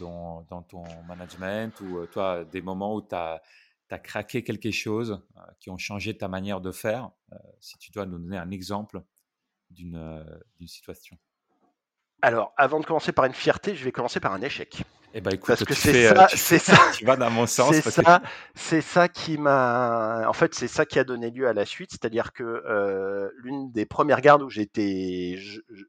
dans, 0.00 0.46
dans, 0.48 0.62
ton 0.62 0.84
management 1.06 1.78
ou 1.82 2.06
toi, 2.06 2.44
des 2.44 2.62
moments 2.62 2.94
où 2.94 3.02
tu 3.02 3.14
as 3.14 3.42
tu 3.88 3.94
as 3.94 3.98
craqué 3.98 4.42
quelque 4.42 4.70
chose, 4.70 5.22
euh, 5.36 5.40
qui 5.60 5.70
ont 5.70 5.78
changé 5.78 6.16
ta 6.16 6.28
manière 6.28 6.60
de 6.60 6.72
faire, 6.72 7.10
euh, 7.32 7.36
si 7.60 7.78
tu 7.78 7.90
dois 7.90 8.06
nous 8.06 8.18
donner 8.18 8.38
un 8.38 8.50
exemple 8.50 9.02
d'une 9.70 9.96
euh, 9.96 10.66
situation. 10.66 11.16
Alors, 12.22 12.54
avant 12.56 12.80
de 12.80 12.86
commencer 12.86 13.12
par 13.12 13.26
une 13.26 13.34
fierté, 13.34 13.74
je 13.74 13.84
vais 13.84 13.92
commencer 13.92 14.20
par 14.20 14.32
un 14.32 14.40
échec. 14.40 14.82
Eh 15.16 15.20
ben, 15.20 15.32
écoute, 15.32 15.46
parce 15.46 15.64
que 15.64 15.74
c'est 15.74 16.08
ça, 16.08 16.26
c'est 16.28 16.58
ça, 16.58 16.76
tu 16.96 17.04
vas 17.04 17.16
dans 17.16 17.30
mon 17.30 17.46
sens. 17.46 17.76
C'est 17.76 17.90
ça, 17.90 18.22
c'est 18.54 18.80
ça 18.80 19.08
qui 19.08 19.38
m'a, 19.38 20.26
en 20.26 20.32
fait, 20.32 20.54
c'est 20.54 20.66
ça 20.66 20.86
qui 20.86 20.98
a 20.98 21.04
donné 21.04 21.30
lieu 21.30 21.46
à 21.46 21.52
la 21.52 21.66
suite, 21.66 21.90
c'est-à-dire 21.92 22.32
que 22.32 23.30
l'une 23.36 23.70
des 23.70 23.86
premières 23.86 24.20
gardes 24.20 24.42
où 24.42 24.50
j'étais 24.50 25.38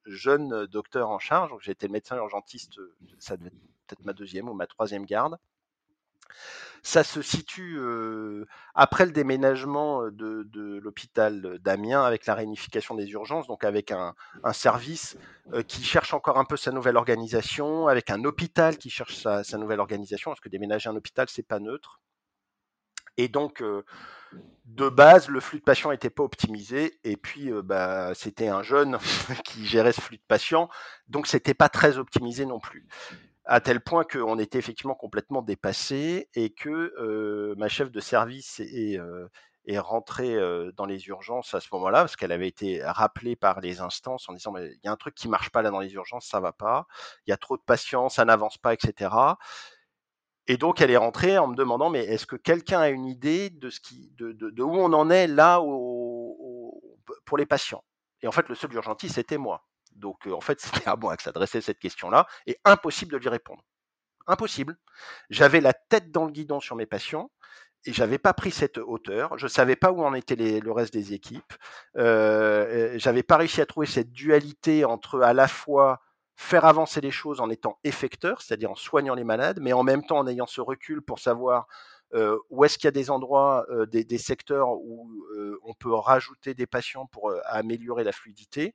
jeune 0.05 0.67
docteur 0.67 1.09
en 1.09 1.17
charge, 1.17 1.49
donc 1.49 1.61
j'étais 1.61 1.87
médecin 1.87 2.17
urgentiste, 2.17 2.79
ça 3.17 3.35
devait 3.37 3.47
être 3.47 3.55
peut-être 3.87 4.05
ma 4.05 4.13
deuxième 4.13 4.49
ou 4.49 4.53
ma 4.53 4.67
troisième 4.67 5.05
garde. 5.05 5.37
Ça 6.85 7.03
se 7.03 7.23
situe 7.23 7.79
après 8.75 9.07
le 9.07 9.11
déménagement 9.11 10.03
de, 10.11 10.79
l'hôpital 10.83 11.57
d'Amiens 11.57 12.03
avec 12.03 12.27
la 12.27 12.35
réunification 12.35 12.93
des 12.93 13.09
urgences, 13.09 13.47
donc 13.47 13.63
avec 13.63 13.91
un, 13.91 14.13
service 14.53 15.17
qui 15.67 15.83
cherche 15.83 16.13
encore 16.13 16.37
un 16.37 16.45
peu 16.45 16.57
sa 16.57 16.71
nouvelle 16.71 16.95
organisation, 16.97 17.87
avec 17.87 18.11
un 18.11 18.23
hôpital 18.23 18.77
qui 18.77 18.91
cherche 18.91 19.15
sa, 19.15 19.57
nouvelle 19.57 19.79
organisation, 19.79 20.29
parce 20.29 20.41
que 20.41 20.47
déménager 20.47 20.87
un 20.87 20.95
hôpital, 20.95 21.25
c'est 21.27 21.41
pas 21.41 21.59
neutre. 21.59 22.01
Et 23.17 23.29
donc, 23.29 23.63
de 24.65 24.89
base, 24.89 25.27
le 25.27 25.39
flux 25.39 25.57
de 25.57 25.63
patients 25.63 25.89
n'était 25.89 26.11
pas 26.11 26.21
optimisé. 26.21 26.99
Et 27.03 27.17
puis, 27.17 27.49
bah, 27.63 28.13
c'était 28.13 28.49
un 28.49 28.61
jeune 28.61 28.99
qui 29.43 29.65
gérait 29.65 29.91
ce 29.91 30.01
flux 30.01 30.17
de 30.17 30.23
patients. 30.27 30.69
Donc, 31.07 31.25
c'était 31.25 31.55
pas 31.55 31.69
très 31.69 31.97
optimisé 31.97 32.45
non 32.45 32.59
plus. 32.59 32.87
À 33.45 33.61
tel 33.61 33.79
point 33.81 34.03
qu'on 34.03 34.39
était 34.39 34.57
effectivement 34.57 34.95
complètement 34.95 35.41
dépassé 35.41 36.29
et 36.33 36.49
que 36.51 37.53
ma 37.57 37.67
chef 37.67 37.91
de 37.91 37.99
service 37.99 38.59
est, 38.59 38.99
est 39.67 39.79
rentrée 39.79 40.35
dans 40.75 40.85
les 40.85 41.07
urgences 41.07 41.53
à 41.53 41.59
ce 41.59 41.67
moment-là, 41.73 41.99
parce 41.99 42.15
qu'elle 42.15 42.31
avait 42.31 42.47
été 42.47 42.83
rappelée 42.83 43.35
par 43.35 43.61
les 43.61 43.81
instances 43.81 44.27
en 44.29 44.33
disant 44.33 44.55
il 44.57 44.79
y 44.83 44.87
a 44.87 44.91
un 44.91 44.95
truc 44.95 45.13
qui 45.13 45.27
marche 45.27 45.51
pas 45.51 45.61
là 45.61 45.69
dans 45.69 45.79
les 45.79 45.93
urgences, 45.93 46.25
ça 46.25 46.39
va 46.39 46.53
pas, 46.53 46.87
il 47.27 47.29
y 47.29 47.33
a 47.33 47.37
trop 47.37 47.55
de 47.57 47.61
patients, 47.61 48.09
ça 48.09 48.25
n'avance 48.25 48.57
pas, 48.57 48.73
etc. 48.73 49.11
Et 50.47 50.57
donc, 50.57 50.81
elle 50.81 50.91
est 50.91 50.97
rentrée 50.97 51.37
en 51.37 51.47
me 51.47 51.55
demandant, 51.55 51.89
mais 51.89 52.05
est-ce 52.05 52.25
que 52.27 52.35
quelqu'un 52.35 52.79
a 52.79 52.89
une 52.89 53.05
idée 53.05 53.49
de, 53.49 53.69
ce 53.69 53.79
qui, 53.79 54.11
de, 54.15 54.31
de, 54.31 54.63
où 54.63 54.75
on 54.75 54.93
en 54.93 55.09
est 55.09 55.27
là 55.27 55.59
pour 57.25 57.37
les 57.37 57.45
patients? 57.47 57.83
Et 58.21 58.27
en 58.27 58.31
fait, 58.31 58.47
le 58.47 58.55
seul 58.55 58.73
urgentiste, 58.73 59.15
c'était 59.15 59.37
moi. 59.37 59.65
Donc, 59.95 60.27
en 60.27 60.41
fait, 60.41 60.59
c'était 60.61 60.89
à 60.89 60.95
moi 60.95 61.15
que 61.17 61.23
s'adressait 61.23 61.61
cette 61.61 61.79
question-là, 61.79 62.27
et 62.45 62.59
impossible 62.65 63.13
de 63.13 63.17
lui 63.17 63.29
répondre. 63.29 63.63
Impossible. 64.27 64.77
J'avais 65.29 65.61
la 65.61 65.73
tête 65.73 66.11
dans 66.11 66.25
le 66.25 66.31
guidon 66.31 66.59
sur 66.59 66.75
mes 66.75 66.85
patients, 66.85 67.29
et 67.85 67.93
j'avais 67.93 68.17
pas 68.17 68.33
pris 68.33 68.51
cette 68.51 68.79
hauteur. 68.79 69.37
Je 69.37 69.47
savais 69.47 69.75
pas 69.75 69.91
où 69.91 70.03
en 70.03 70.13
était 70.15 70.35
le 70.35 70.71
reste 70.71 70.93
des 70.93 71.13
équipes. 71.13 71.53
Euh, 71.97 72.93
j'avais 72.97 73.21
pas 73.21 73.37
réussi 73.37 73.61
à 73.61 73.65
trouver 73.67 73.85
cette 73.85 74.11
dualité 74.11 74.85
entre 74.85 75.21
à 75.21 75.33
la 75.33 75.47
fois 75.47 76.01
faire 76.35 76.65
avancer 76.65 76.99
les 76.99 77.11
choses 77.11 77.39
en 77.39 77.49
étant 77.49 77.79
effecteur, 77.83 78.41
c'est-à-dire 78.41 78.71
en 78.71 78.75
soignant 78.75 79.13
les 79.13 79.23
malades, 79.23 79.59
mais 79.61 79.71
en 79.71 79.83
même 79.83 80.03
temps 80.03 80.17
en 80.17 80.27
ayant 80.27 80.47
ce 80.47 80.61
recul 80.61 81.01
pour 81.01 81.19
savoir 81.19 81.67
où 82.49 82.63
est-ce 82.63 82.77
qu'il 82.77 82.85
y 82.85 82.87
a 82.87 82.91
des 82.91 83.09
endroits, 83.09 83.65
des, 83.87 84.17
secteurs 84.17 84.69
où 84.69 85.11
on 85.63 85.73
peut 85.73 85.93
rajouter 85.93 86.53
des 86.53 86.65
patients 86.65 87.07
pour 87.07 87.33
améliorer 87.45 88.05
la 88.05 88.13
fluidité. 88.13 88.73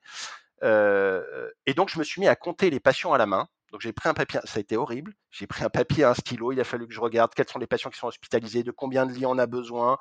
Et 0.62 1.74
donc 1.74 1.90
je 1.90 1.98
me 1.98 2.04
suis 2.04 2.20
mis 2.20 2.28
à 2.28 2.36
compter 2.36 2.70
les 2.70 2.80
patients 2.80 3.12
à 3.12 3.18
la 3.18 3.26
main. 3.26 3.48
Donc 3.70 3.82
j'ai 3.82 3.92
pris 3.92 4.08
un 4.08 4.14
papier, 4.14 4.40
ça 4.44 4.58
a 4.58 4.60
été 4.60 4.76
horrible. 4.76 5.14
J'ai 5.30 5.46
pris 5.46 5.62
un 5.62 5.68
papier, 5.68 6.02
un 6.04 6.14
stylo. 6.14 6.50
Il 6.50 6.60
a 6.60 6.64
fallu 6.64 6.88
que 6.88 6.94
je 6.94 7.00
regarde 7.00 7.32
quels 7.34 7.48
sont 7.48 7.60
les 7.60 7.68
patients 7.68 7.90
qui 7.90 7.98
sont 7.98 8.08
hospitalisés, 8.08 8.64
de 8.64 8.72
combien 8.72 9.06
de 9.06 9.12
lits 9.12 9.26
on 9.26 9.38
a 9.38 9.46
besoin, 9.46 9.98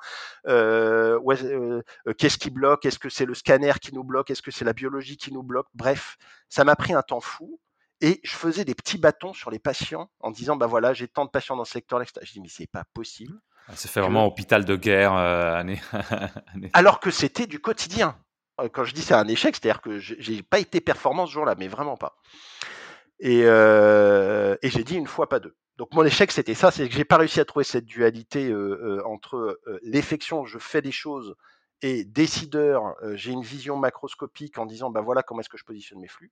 euh, 0.48 1.20
euh, 1.24 1.82
euh, 2.06 2.14
qu'est-ce 2.14 2.38
qui 2.38 2.50
bloque, 2.50 2.84
est-ce 2.84 2.98
que 2.98 3.08
c'est 3.08 3.26
le 3.26 3.34
scanner 3.34 3.72
qui 3.80 3.94
nous 3.94 4.02
bloque, 4.02 4.30
est-ce 4.30 4.42
que 4.42 4.50
c'est 4.50 4.64
la 4.64 4.72
biologie 4.72 5.16
qui 5.16 5.32
nous 5.32 5.44
bloque? 5.44 5.68
Bref, 5.74 6.16
ça 6.48 6.64
m'a 6.64 6.74
pris 6.74 6.94
un 6.94 7.02
temps 7.02 7.20
fou. 7.20 7.60
Et 8.02 8.20
je 8.24 8.32
faisais 8.32 8.64
des 8.64 8.74
petits 8.74 8.96
bâtons 8.96 9.34
sur 9.34 9.50
les 9.50 9.58
patients 9.58 10.10
en 10.20 10.30
disant 10.30 10.56
bah 10.56 10.66
voilà 10.66 10.94
j'ai 10.94 11.06
tant 11.06 11.26
de 11.26 11.30
patients 11.30 11.54
dans 11.54 11.66
ce 11.66 11.72
secteur-là. 11.72 12.06
Je 12.22 12.32
dis 12.32 12.40
mais 12.40 12.48
c'est 12.48 12.66
pas 12.66 12.84
possible. 12.94 13.38
Ah, 13.68 13.76
ça 13.76 13.88
fait 13.88 14.00
vraiment 14.00 14.26
hôpital 14.26 14.64
de 14.64 14.74
guerre 14.74 15.12
année. 15.12 15.80
Alors 16.72 16.98
que 16.98 17.10
c'était 17.10 17.46
du 17.46 17.60
quotidien. 17.60 18.16
Quand 18.68 18.84
je 18.84 18.94
dis 18.94 19.02
c'est 19.02 19.14
un 19.14 19.28
échec, 19.28 19.56
c'est-à-dire 19.56 19.80
que 19.80 19.98
j'ai 19.98 20.42
pas 20.42 20.58
été 20.58 20.80
performant 20.80 21.26
ce 21.26 21.32
jour-là, 21.32 21.54
mais 21.58 21.68
vraiment 21.68 21.96
pas. 21.96 22.16
Et, 23.18 23.42
euh, 23.44 24.56
et 24.62 24.70
j'ai 24.70 24.84
dit 24.84 24.96
une 24.96 25.06
fois, 25.06 25.28
pas 25.28 25.40
deux. 25.40 25.56
Donc 25.76 25.92
mon 25.94 26.04
échec, 26.04 26.30
c'était 26.32 26.54
ça, 26.54 26.70
c'est 26.70 26.88
que 26.88 26.94
j'ai 26.94 27.04
pas 27.04 27.16
réussi 27.16 27.40
à 27.40 27.44
trouver 27.44 27.64
cette 27.64 27.86
dualité 27.86 28.48
euh, 28.50 29.02
entre 29.06 29.60
l'effection, 29.82 30.44
je 30.44 30.58
fais 30.58 30.82
des 30.82 30.92
choses, 30.92 31.34
et 31.82 32.04
décideur, 32.04 32.94
j'ai 33.14 33.32
une 33.32 33.42
vision 33.42 33.76
macroscopique 33.76 34.58
en 34.58 34.66
disant, 34.66 34.90
bah 34.90 35.00
voilà 35.00 35.22
comment 35.22 35.40
est-ce 35.40 35.48
que 35.48 35.56
je 35.56 35.64
positionne 35.64 36.00
mes 36.00 36.08
flux. 36.08 36.30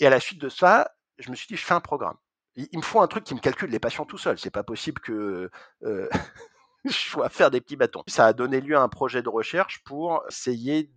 Et 0.00 0.06
à 0.06 0.10
la 0.10 0.20
suite 0.20 0.40
de 0.40 0.48
ça, 0.48 0.90
je 1.18 1.30
me 1.30 1.36
suis 1.36 1.46
dit, 1.46 1.56
je 1.56 1.64
fais 1.64 1.74
un 1.74 1.80
programme. 1.80 2.16
Il, 2.56 2.78
me 2.78 2.82
faut 2.82 3.00
un 3.00 3.06
truc 3.06 3.24
qui 3.24 3.34
me 3.34 3.40
calcule 3.40 3.70
les 3.70 3.78
patients 3.78 4.06
tout 4.06 4.16
seul. 4.16 4.38
C'est 4.38 4.50
pas 4.50 4.62
possible 4.62 5.00
que 5.00 5.50
euh, 5.82 6.08
je 6.90 7.10
sois 7.10 7.26
à 7.26 7.28
faire 7.28 7.50
des 7.50 7.60
petits 7.60 7.76
bâtons. 7.76 8.02
Ça 8.06 8.26
a 8.26 8.32
donné 8.32 8.60
lieu 8.60 8.76
à 8.76 8.82
un 8.82 8.88
projet 8.88 9.22
de 9.22 9.28
recherche 9.28 9.82
pour 9.84 10.22
essayer 10.28 10.90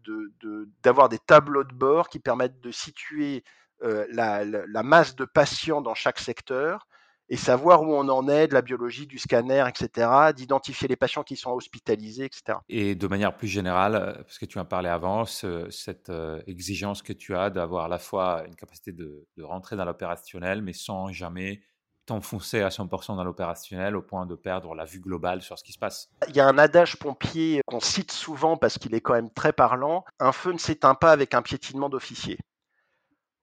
d'avoir 0.84 1.10
de, 1.10 1.15
des 1.15 1.19
tableaux 1.19 1.63
de 1.63 1.73
bord 1.73 2.10
qui 2.10 2.19
permettent 2.19 2.62
de 2.62 2.71
situer 2.71 3.43
euh, 3.84 4.06
la, 4.12 4.84
masse 4.84 5.15
de 5.15 5.25
patients 5.25 5.82
dans 5.82 5.95
chaque 5.95 6.19
secteur 6.19 6.88
et 7.30 7.38
savoir 7.38 7.84
où 7.84 7.93
on 7.93 8.10
en 8.10 8.28
est 8.28 8.47
de 8.47 8.54
la 8.54 8.62
biologie, 8.62 9.06
du 9.06 9.19
scanner, 9.19 9.63
etc., 9.69 10.34
d'identifier 10.36 10.88
les 10.88 10.95
patients 10.95 11.23
qui 11.23 11.36
sont 11.36 11.52
hospitalisés, 11.52 12.25
etc. 12.25 12.58
Et 12.69 12.95
de 12.95 13.08
manière 13.08 13.38
plus 13.38 13.47
générale, 13.47 13.95
euh, 13.95 14.13
parce 14.23 14.39
que 14.39 14.45
tu 14.45 14.58
en 14.58 14.65
parlais 14.65 14.89
avant, 14.89 15.25
cette 15.25 16.10
euh, 16.10 16.41
exigence 16.47 17.04
que 17.04 17.13
tu 17.13 17.36
as 17.36 17.52
d'avoir 17.52 17.86
à 17.86 17.88
la 17.88 17.99
fois 17.99 18.43
une 18.47 18.56
capacité 18.56 18.91
de, 18.91 19.25
rentrer 19.41 19.75
dans 19.75 19.86
l'opérationnel, 19.86 20.62
mais 20.62 20.73
sans 20.73 21.12
jamais 21.12 21.62
t'enfoncer 22.10 22.62
à 22.62 22.69
100% 22.69 23.15
dans 23.15 23.24
l'opérationnel 23.24 23.95
au 23.95 24.02
point 24.02 24.26
de 24.26 24.34
perdre 24.34 24.74
la 24.74 24.84
vue 24.84 25.00
globale 25.00 25.41
sur 25.43 25.58
ce 25.58 25.63
qui 25.63 25.74
se 25.74 25.80
passe. 25.80 26.10
Il 26.28 26.36
y 26.36 26.39
a 26.39 26.48
un 26.48 26.58
adage 26.58 26.98
pompier 26.98 27.62
qu'on 27.67 27.80
cite 27.80 28.12
souvent 28.12 28.58
parce 28.58 28.80
qu'il 28.80 28.95
est 28.95 29.02
quand 29.02 29.13
même 29.13 29.30
très 29.30 29.54
parlant, 29.54 30.04
un 30.19 30.32
feu 30.32 30.52
ne 30.52 30.58
s'éteint 30.58 30.95
pas 30.95 31.12
avec 31.12 31.36
un 31.36 31.43
piétinement 31.43 31.88
d'officier. 31.88 32.39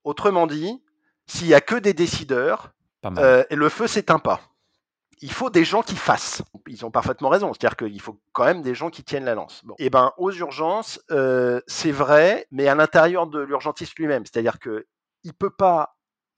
Autrement 0.02 0.48
dit, 0.48 0.82
s'il 1.26 1.46
n'y 1.46 1.54
a 1.54 1.60
que 1.60 1.76
des 1.76 1.94
décideurs, 1.94 2.72
euh, 3.18 3.44
le 3.50 3.68
feu 3.68 3.86
s'éteint 3.86 4.18
pas. 4.18 4.40
Il 5.20 5.32
faut 5.32 5.48
des 5.48 5.64
gens 5.64 5.82
qui 5.82 5.96
fassent. 5.96 6.42
Ils 6.66 6.84
ont 6.84 6.90
parfaitement 6.90 7.28
raison. 7.28 7.52
C'est-à-dire 7.52 7.76
qu'il 7.76 8.00
faut 8.00 8.20
quand 8.32 8.44
même 8.44 8.62
des 8.62 8.74
gens 8.74 8.90
qui 8.90 9.02
tiennent 9.02 9.24
la 9.24 9.34
lance. 9.34 9.62
Et 9.78 9.86
eh 9.86 9.90
ben, 9.90 10.12
aux 10.18 10.32
urgences, 10.32 11.00
euh, 11.10 11.60
c'est 11.66 11.92
vrai, 11.92 12.46
mais 12.50 12.68
à 12.68 12.74
l'intérieur 12.74 13.26
de 13.26 13.38
l'urgentiste 13.40 13.96
lui-même. 13.98 14.24
C'est-à-dire 14.26 14.58
qu'il 14.58 14.84
ne 15.24 15.32
peut 15.32 15.50
pas 15.50 15.95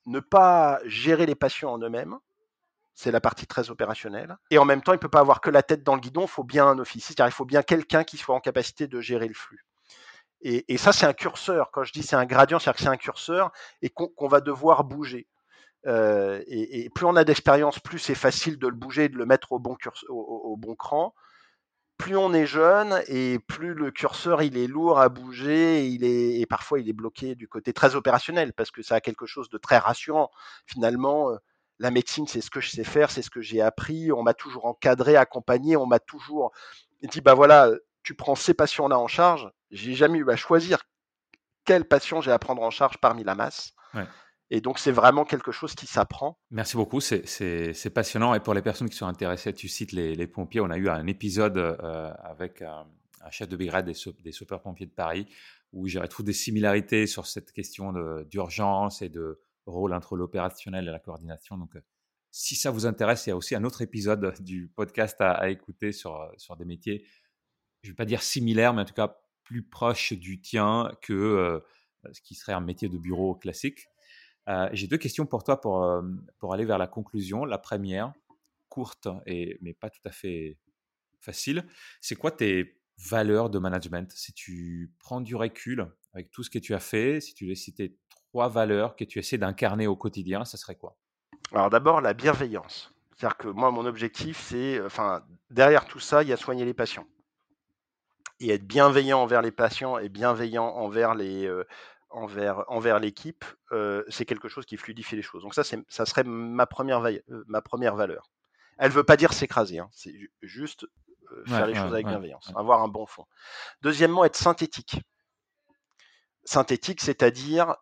ne 0.09 0.21
pas 0.21 0.81
gérer 0.85 1.27
les 1.27 1.35
patients 1.35 1.73
en 1.73 1.79
eux-mêmes. 1.79 2.17
C'est 2.95 3.13
la 3.13 3.21
partie 3.21 3.47
très 3.47 3.71
opérationnelle. 3.71 4.37
Et 4.51 4.59
en 4.59 4.65
même 4.65 4.83
temps, 4.83 4.93
il 4.93 4.97
ne 4.97 5.01
peut 5.01 5.09
pas 5.09 5.21
avoir 5.21 5.41
que 5.41 5.51
la 5.51 5.63
tête 5.63 5.85
dans 5.85 5.95
le 5.95 6.01
guidon. 6.01 6.23
Il 6.23 6.29
faut 6.29 6.43
bien 6.43 6.67
un 6.67 6.79
officier. 6.79 7.15
C'est-à-dire 7.15 7.33
qu'il 7.33 7.37
faut 7.37 7.45
bien 7.45 7.63
quelqu'un 7.63 8.03
qui 8.03 8.17
soit 8.17 8.35
en 8.35 8.41
capacité 8.41 8.89
de 8.89 9.01
gérer 9.01 9.29
le 9.29 9.35
flux. 9.35 9.65
Et, 10.41 10.77
ça, 10.79 10.93
c'est 10.93 11.07
un 11.07 11.13
curseur. 11.13 11.71
Quand 11.73 11.83
je 11.83 11.93
dis 11.93 12.03
c'est 12.03 12.17
un 12.17 12.25
gradient, 12.25 12.59
c'est-à-dire 12.59 12.77
que 12.77 12.83
c'est 12.83 12.89
un 12.89 12.97
curseur 12.97 13.53
et 13.83 13.91
qu'on 13.91 14.29
va 14.29 14.41
devoir 14.41 14.85
bouger. 14.85 15.27
Euh, 15.87 16.43
et, 16.47 16.91
plus 16.91 17.07
on 17.07 17.17
a 17.17 17.25
d'expérience, 17.25 17.81
plus 17.81 17.99
c'est 17.99 18.15
facile 18.15 18.59
de 18.59 18.69
le 18.69 18.75
bouger, 18.75 19.09
de 19.09 19.17
le 19.17 19.27
mettre 19.27 19.53
au 19.53 19.59
bon, 19.59 19.77
au, 20.09 20.57
bon 20.57 20.75
cran. 20.75 21.15
Plus 21.99 22.17
on 22.17 22.33
est 22.33 22.47
jeune 22.47 23.03
et 23.09 23.41
plus 23.41 23.75
le 23.75 23.91
curseur 23.91 24.43
il 24.43 24.57
est 24.57 24.69
lourd 24.69 25.01
à 25.01 25.09
bouger, 25.09 25.81
et, 25.81 25.87
il 25.89 26.05
est, 26.05 26.47
parfois 26.47 26.79
il 26.79 26.89
est 26.89 26.93
bloqué 26.93 27.35
du 27.35 27.49
côté 27.49 27.73
très 27.73 27.97
opérationnel 27.97 28.53
parce 28.53 28.71
que 28.71 28.83
ça 28.83 28.95
a 28.95 29.01
quelque 29.01 29.27
chose 29.27 29.49
de 29.51 29.59
très 29.59 29.79
rassurant. 29.79 30.31
Finalement, 30.65 31.31
euh, 31.31 31.37
la 31.81 31.91
médecine, 31.91 32.27
c'est 32.27 32.41
ce 32.41 32.51
que 32.51 32.61
je 32.61 32.71
sais 32.71 32.85
faire, 32.85 33.11
c'est 33.11 33.23
ce 33.23 33.31
que 33.31 33.41
j'ai 33.41 33.61
appris. 33.61 34.13
On 34.13 34.23
m'a 34.23 34.35
toujours 34.35 34.67
encadré, 34.67 35.17
accompagné, 35.17 35.77
on 35.77 35.87
m'a 35.87 35.99
toujours 35.99 36.53
dit 37.03 37.21
bah 37.21 37.35
voilà, 37.35 37.71
tu 38.03 38.15
prends 38.15 38.35
ces 38.35 38.55
patients-là 38.55 38.99
en 38.99 39.09
charge. 39.09 39.51
J'ai 39.71 39.95
jamais 39.95 40.19
eu 40.19 40.31
à 40.31 40.37
choisir 40.37 40.85
quel 41.65 41.85
patient 41.85 42.21
j'ai 42.21 42.33
à 42.33 42.39
prendre 42.39 42.63
en 42.63 42.71
charge 42.71 42.99
parmi 42.99 43.25
la 43.25 43.35
masse. 43.35 43.73
Et 44.51 44.61
donc, 44.61 44.79
c'est 44.79 44.93
vraiment 44.93 45.25
quelque 45.25 45.53
chose 45.53 45.75
qui 45.75 45.87
s'apprend. 45.87 46.39
Merci 46.51 46.77
beaucoup, 46.77 47.01
c'est 47.01 47.93
passionnant. 47.95 48.35
Et 48.35 48.41
pour 48.41 48.55
les 48.55 48.63
personnes 48.63 48.89
qui 48.89 48.97
sont 48.97 49.07
intéressées, 49.07 49.53
tu 49.53 49.69
cites 49.69 49.93
les, 49.93 50.27
pompiers. 50.27 50.61
On 50.61 50.71
a 50.71 50.79
eu 50.79 50.89
un 50.89 51.07
épisode 51.07 51.59
euh, 51.59 52.11
avec 52.23 52.63
un, 52.63 52.87
chef 53.31 53.49
de 53.49 53.57
brigade 53.57 53.85
des, 53.85 53.95
des 54.23 54.33
sapeurs-pompiers 54.33 54.87
de 54.87 54.93
Paris 54.93 55.27
où 55.73 55.87
j'ai 55.87 55.99
retrouvé 55.99 56.29
des 56.29 56.33
similarités 56.33 57.07
sur 57.07 57.27
cette 57.27 57.53
question 57.53 57.93
d'urgence 58.23 59.03
et 59.03 59.11
de 59.11 59.39
rôle 59.67 59.93
entre 59.93 60.17
l'opérationnel 60.17 60.89
et 60.89 60.91
la 60.91 60.99
coordination. 60.99 61.59
Donc, 61.59 61.77
euh, 61.77 61.81
si 62.31 62.57
ça 62.57 62.71
vous 62.71 62.87
intéresse, 62.87 63.27
il 63.27 63.31
y 63.31 63.33
a 63.33 63.37
aussi 63.37 63.55
un 63.55 63.65
autre 63.65 63.83
épisode 63.83 64.35
du 64.41 64.69
podcast 64.75 65.21
à, 65.21 65.51
écouter 65.51 65.93
sur, 65.93 66.31
des 66.59 66.65
métiers 66.65 67.05
je 67.83 67.89
ne 67.89 67.93
vais 67.93 67.97
pas 67.97 68.05
dire 68.05 68.23
similaire, 68.23 68.75
mais 68.75 68.83
en 68.83 68.85
tout 68.85 68.95
cas 68.95 69.17
plus 69.45 69.63
proche 69.63 70.13
du 70.13 70.41
tien 70.41 70.91
que 71.01 71.13
euh, 71.13 71.61
ce 72.13 72.21
qui 72.21 72.35
serait 72.35 72.53
un 72.53 72.61
métier 72.61 72.89
de 72.89 72.99
bureau 72.99 73.35
classique. 73.35 73.87
Euh, 74.49 74.69
j'ai 74.73 74.87
deux 74.87 74.97
questions 74.97 75.27
pour 75.27 75.45
toi 75.45 75.61
pour, 75.61 76.03
pour 76.39 76.55
aller 76.55 76.65
vers 76.65 76.79
la 76.79 76.87
conclusion. 76.87 77.45
La 77.45 77.59
première, 77.59 78.13
courte, 78.69 79.09
et, 79.27 79.59
mais 79.61 79.75
pas 79.75 79.91
tout 79.91 80.01
à 80.05 80.11
fait 80.11 80.59
facile, 81.21 81.67
c'est 82.01 82.17
quoi 82.17 82.31
tes 82.31 82.81
valeurs 83.11 83.51
de 83.51 83.59
management? 83.59 84.11
Si 84.13 84.33
tu 84.33 84.93
prends 84.99 85.21
du 85.21 85.37
recul 85.37 85.87
avec 86.15 86.31
tout 86.31 86.43
ce 86.43 86.51
que 86.51 86.59
tu 86.59 86.75
as 86.75 86.81
fait, 86.81 87.21
si 87.21 87.35
tu 87.35 87.45
devais 87.45 87.55
citer 87.55 87.97
trois 88.31 88.49
valeurs 88.49 88.97
que 88.97 89.05
tu 89.05 89.19
essaies 89.19 89.39
d'incarner 89.39 89.87
au 89.87 89.97
quotidien, 89.97 90.45
ça 90.45 90.57
serait 90.57 90.77
quoi? 90.77 90.97
Alors 91.53 91.71
d'abord, 91.71 92.01
la 92.01 92.15
bienveillance. 92.15 92.93
C'est-à-dire 93.17 93.37
que 93.37 93.49
moi, 93.49 93.71
mon 93.71 93.85
objectif, 93.85 94.39
c'est, 94.39 94.81
enfin, 94.81 95.25
derrière 95.51 95.87
tout 95.87 95.99
ça, 95.99 96.23
il 96.23 96.29
y 96.29 96.33
a 96.33 96.37
soigner 96.37 96.65
les 96.65 96.75
patients 96.75 97.07
et 98.41 98.51
être 98.51 98.67
bienveillant 98.67 99.21
envers 99.21 99.43
les 99.43 99.51
patients 99.51 99.99
et 99.99 100.09
bienveillant 100.09 100.67
envers 100.67 101.15
les 101.15 101.51
envers 102.11 102.65
envers 102.69 102.99
l'équipe, 102.99 103.45
euh, 103.73 104.03
c'est 104.09 104.25
quelque 104.25 104.49
chose 104.49 104.67
qui 104.67 104.77
fluidifie 104.77 105.17
les 105.17 105.23
choses. 105.23 105.43
Donc 105.43 105.55
ça, 105.55 105.63
ça 105.65 106.07
serait 106.07 106.25
ma 106.25 106.67
première 106.67 107.05
euh, 107.05 107.45
ma 107.47 107.63
première 107.63 107.97
valeur. 107.97 108.31
Elle 108.79 108.91
veut 108.91 109.05
pas 109.05 109.17
dire 109.17 109.33
s'écraser, 109.33 109.79
hein, 109.79 109.89
c'est 109.93 110.15
juste 110.43 110.87
faire 111.47 111.67
les 111.67 111.75
choses 111.75 111.93
avec 111.93 112.07
bienveillance, 112.07 112.51
avoir 112.55 112.83
un 112.83 112.89
bon 112.89 113.07
fond. 113.07 113.27
Deuxièmement, 113.83 114.25
être 114.25 114.37
synthétique. 114.37 115.01
Synthétique, 116.45 117.01
c'est-à-dire 117.01 117.77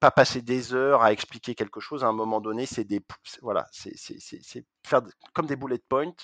pas 0.00 0.10
passer 0.10 0.42
des 0.42 0.74
heures 0.74 1.02
à 1.02 1.12
expliquer 1.12 1.54
quelque 1.54 1.80
chose. 1.80 2.04
À 2.04 2.08
un 2.08 2.12
moment 2.12 2.40
donné, 2.40 2.66
c'est 2.66 2.84
des 2.84 3.00
voilà, 3.42 3.66
c'est 3.70 3.94
faire 4.84 5.02
comme 5.34 5.46
des 5.46 5.56
bullet 5.56 5.78
points 5.88 6.14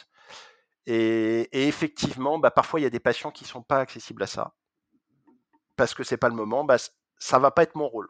Et, 0.86 1.48
effectivement, 1.68 2.38
bah, 2.38 2.50
parfois, 2.50 2.80
il 2.80 2.84
y 2.84 2.86
a 2.86 2.90
des 2.90 3.00
patients 3.00 3.30
qui 3.30 3.44
ne 3.44 3.48
sont 3.48 3.62
pas 3.62 3.78
accessibles 3.78 4.22
à 4.22 4.26
ça. 4.26 4.54
Parce 5.76 5.94
que 5.94 6.04
c'est 6.04 6.16
pas 6.16 6.28
le 6.28 6.34
moment, 6.34 6.64
bah, 6.64 6.76
ça 7.18 7.38
va 7.38 7.50
pas 7.50 7.62
être 7.62 7.74
mon 7.74 7.88
rôle. 7.88 8.08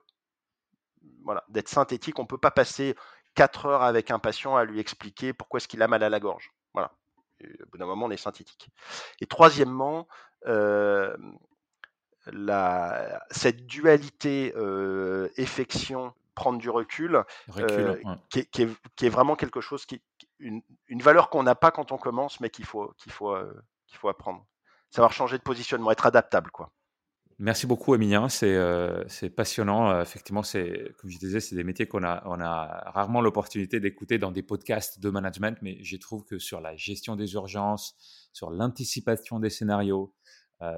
Voilà, 1.25 1.45
d'être 1.49 1.69
synthétique, 1.69 2.19
on 2.19 2.23
ne 2.23 2.29
peut 2.29 2.39
pas 2.39 2.51
passer 2.51 2.95
4 3.35 3.67
heures 3.67 3.83
avec 3.83 4.11
un 4.11 4.19
patient 4.19 4.57
à 4.57 4.65
lui 4.65 4.81
expliquer 4.81 5.33
pourquoi 5.33 5.59
est-ce 5.59 5.69
qu'il 5.69 5.83
a 5.83 5.89
mal 5.89 6.03
à 6.03 6.09
la 6.09 6.21
gorge. 6.21 6.53
Voilà. 6.73 6.93
au 7.43 7.67
bout 7.71 7.79
d'un 7.79 7.87
moment, 7.87 8.07
on 8.07 8.11
est 8.11 8.17
synthétique. 8.17 8.69
Et 9.21 9.27
troisièmement, 9.27 10.07
euh, 10.47 11.17
la, 12.27 13.23
cette 13.31 13.67
dualité 13.67 14.53
euh, 14.57 15.29
effection 15.37 16.15
prendre 16.35 16.59
du 16.59 16.69
recul, 16.69 17.23
euh, 17.59 17.97
qui, 18.29 18.41
est, 18.41 19.09
vraiment 19.09 19.37
quelque 19.37 19.61
chose 19.61 19.87
qui 19.87 20.03
une, 20.41 20.63
une 20.89 21.01
valeur 21.01 21.31
qu'on 21.31 21.45
n'a 21.45 21.55
pas 21.55 21.71
quand 21.71 21.93
on 21.93 21.97
commence, 21.97 22.41
mais 22.41 22.51
qu'il 22.51 22.65
faut 22.65 22.93
qu'il 22.99 23.13
faut 23.13 23.37
qu'il 23.87 23.99
faut 23.99 24.09
apprendre. 24.09 24.45
Savoir 24.91 25.13
changer 25.13 25.39
de 25.39 25.43
positionnement, 25.43 25.93
être 25.93 26.07
adaptable, 26.07 26.51
quoi. 26.51 26.73
Merci 27.39 27.67
beaucoup, 27.67 27.95
Emilien. 27.95 28.29
C'est 28.29 28.55
euh, 28.55 29.05
passionnant. 29.35 30.01
effectivement, 30.01 30.43
c'est 30.43 30.95
comme 30.99 31.11
je 31.11 31.19
disais, 31.19 31.41
c'est 31.41 31.57
des 31.57 31.65
métiers 31.65 31.87
qu'on 31.87 32.05
a 32.05 32.91
rarement 32.91 33.21
l'opportunité 33.21 33.81
d'écouter 33.81 34.19
dans 34.19 34.31
des 34.31 34.43
podcasts 34.43 35.01
de 35.01 35.11
management, 35.11 35.59
mais 35.63 35.83
je 35.83 35.97
trouve 35.97 36.25
que 36.25 36.39
sur 36.39 36.61
la 36.61 36.77
gestion 36.77 37.17
des 37.17 37.33
urgences, 37.35 37.97
sur 38.33 38.51
l'anticipation 38.51 39.41
des 39.41 39.51
scénarios, 39.51 40.15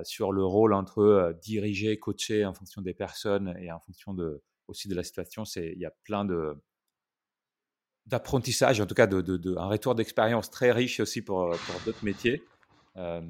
sur 0.03 0.33
le 0.33 0.45
rôle 0.45 0.73
entre 0.73 1.37
diriger, 1.42 1.99
coacher 1.99 2.45
en 2.45 2.55
fonction 2.55 2.81
des 2.81 2.95
personnes 2.95 3.55
et 3.61 3.71
en 3.71 3.81
fonction 3.81 4.16
aussi 4.69 4.88
de 4.88 4.95
la 4.95 5.03
situation. 5.03 5.45
C'est 5.45 5.73
il 5.75 5.79
y 5.79 5.87
a 5.87 5.92
plein 6.05 6.27
d'apprentissage, 8.07 8.81
en 8.81 8.87
tout 8.87 8.95
cas 8.95 9.07
de, 9.07 9.57
un 9.57 9.69
retour 9.69 9.95
d'expérience 9.95 10.51
très 10.51 10.73
riche 10.73 11.01
aussi 11.01 11.23
pour, 11.23 11.55
d'autres 11.85 12.05
métiers. 12.05 12.42
Euh, 12.97 13.21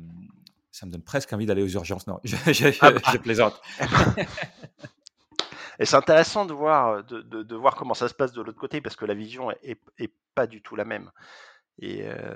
ça 0.76 0.84
me 0.84 0.92
donne 0.92 1.02
presque 1.02 1.32
envie 1.32 1.46
d'aller 1.46 1.62
aux 1.62 1.68
urgences. 1.68 2.06
Non, 2.06 2.20
je, 2.22 2.36
je, 2.52 2.76
ah 2.82 2.90
bah. 2.90 3.00
plaisante. 3.22 3.60
Et 5.78 5.86
c'est 5.86 5.96
intéressant 5.96 6.44
de 6.44 6.52
voir, 6.52 7.02
de, 7.04 7.22
de, 7.22 7.56
voir 7.56 7.76
comment 7.76 7.94
ça 7.94 8.08
se 8.08 8.14
passe 8.14 8.32
de 8.32 8.42
l'autre 8.42 8.58
côté, 8.58 8.80
parce 8.80 8.96
que 8.96 9.04
la 9.04 9.14
vision 9.14 9.50
est, 9.50 9.78
est, 9.98 10.12
pas 10.34 10.46
du 10.46 10.62
tout 10.62 10.76
la 10.76 10.84
même. 10.84 11.10
Et, 11.78 12.02
euh, 12.04 12.34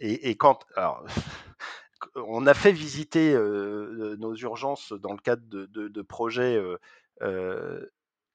et, 0.00 0.30
et, 0.30 0.36
quand, 0.36 0.64
alors, 0.76 1.04
on 2.14 2.46
a 2.46 2.54
fait 2.54 2.72
visiter 2.72 3.34
euh, 3.34 4.16
nos 4.18 4.34
urgences 4.34 4.92
dans 4.92 5.12
le 5.12 5.18
cadre 5.18 5.42
de, 5.46 5.66
de 5.66 6.02
projets 6.02 6.58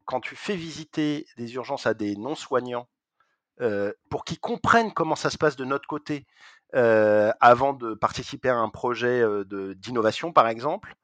quand 0.05 0.19
tu 0.19 0.35
fais 0.35 0.55
visiter 0.55 1.25
des 1.37 1.55
urgences 1.55 1.87
à 1.87 1.93
des 1.93 2.15
non-soignants, 2.15 2.87
pour 4.09 4.25
qu'ils 4.25 4.39
comprennent 4.39 4.93
comment 4.93 5.15
ça 5.15 5.29
se 5.29 5.37
passe 5.37 5.55
de 5.55 5.65
notre 5.65 5.87
côté 5.87 6.25
avant 6.73 7.73
de 7.73 7.93
participer 7.93 8.49
à 8.49 8.57
un 8.57 8.69
projet 8.69 9.23
d'innovation, 9.75 10.31
par 10.31 10.47
exemple, 10.47 10.95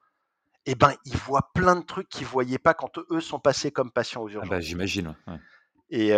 eh 0.66 0.76
ben, 0.76 0.94
ils 1.06 1.18
voient 1.18 1.50
plein 1.54 1.76
de 1.76 1.84
trucs 1.84 2.10
qu'ils 2.10 2.26
ne 2.26 2.32
voyaient 2.32 2.60
pas 2.60 2.74
quand 2.74 3.00
eux 3.12 3.22
sont 3.22 3.40
passés 3.40 3.72
comme 3.72 3.92
patients 3.92 4.24
aux 4.24 4.30
ah 4.30 4.40
bah, 4.42 4.46
urgences. 4.46 4.66
J'imagine. 4.66 5.16
Et 5.92 6.12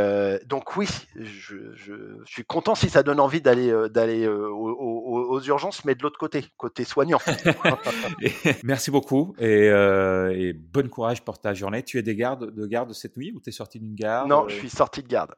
donc 0.46 0.76
oui, 0.76 0.88
je, 1.16 2.22
suis 2.26 2.44
content 2.44 2.76
si 2.76 2.90
ça 2.90 3.04
donne 3.04 3.22
envie 3.22 3.42
d'aller 3.42 3.72
d'aller 3.90 4.28
aux, 4.28 5.42
urgences, 5.42 5.86
mais 5.86 5.96
de 5.96 6.04
l'autre 6.04 6.20
côté, 6.20 6.46
côté 6.58 6.84
soignant. 6.84 7.20
Merci 8.64 8.92
beaucoup 8.92 9.34
et, 9.40 10.54
bon 10.54 10.90
courage 10.90 11.24
pour 11.24 11.40
ta 11.40 11.54
journée. 11.54 11.84
Tu 11.84 11.98
es 11.98 12.02
des 12.02 12.16
gardes 12.16 12.54
de 12.54 12.68
garde 12.68 12.92
cette 12.94 13.16
nuit 13.16 13.32
ou 13.34 13.40
tu 13.40 13.50
es 13.50 13.54
sorti 13.54 13.80
d'une 13.80 13.96
garde 13.96 14.28
Non, 14.30 14.50
je 14.50 14.56
suis 14.56 14.70
sorti 14.70 15.04
de 15.04 15.08
garde. 15.08 15.36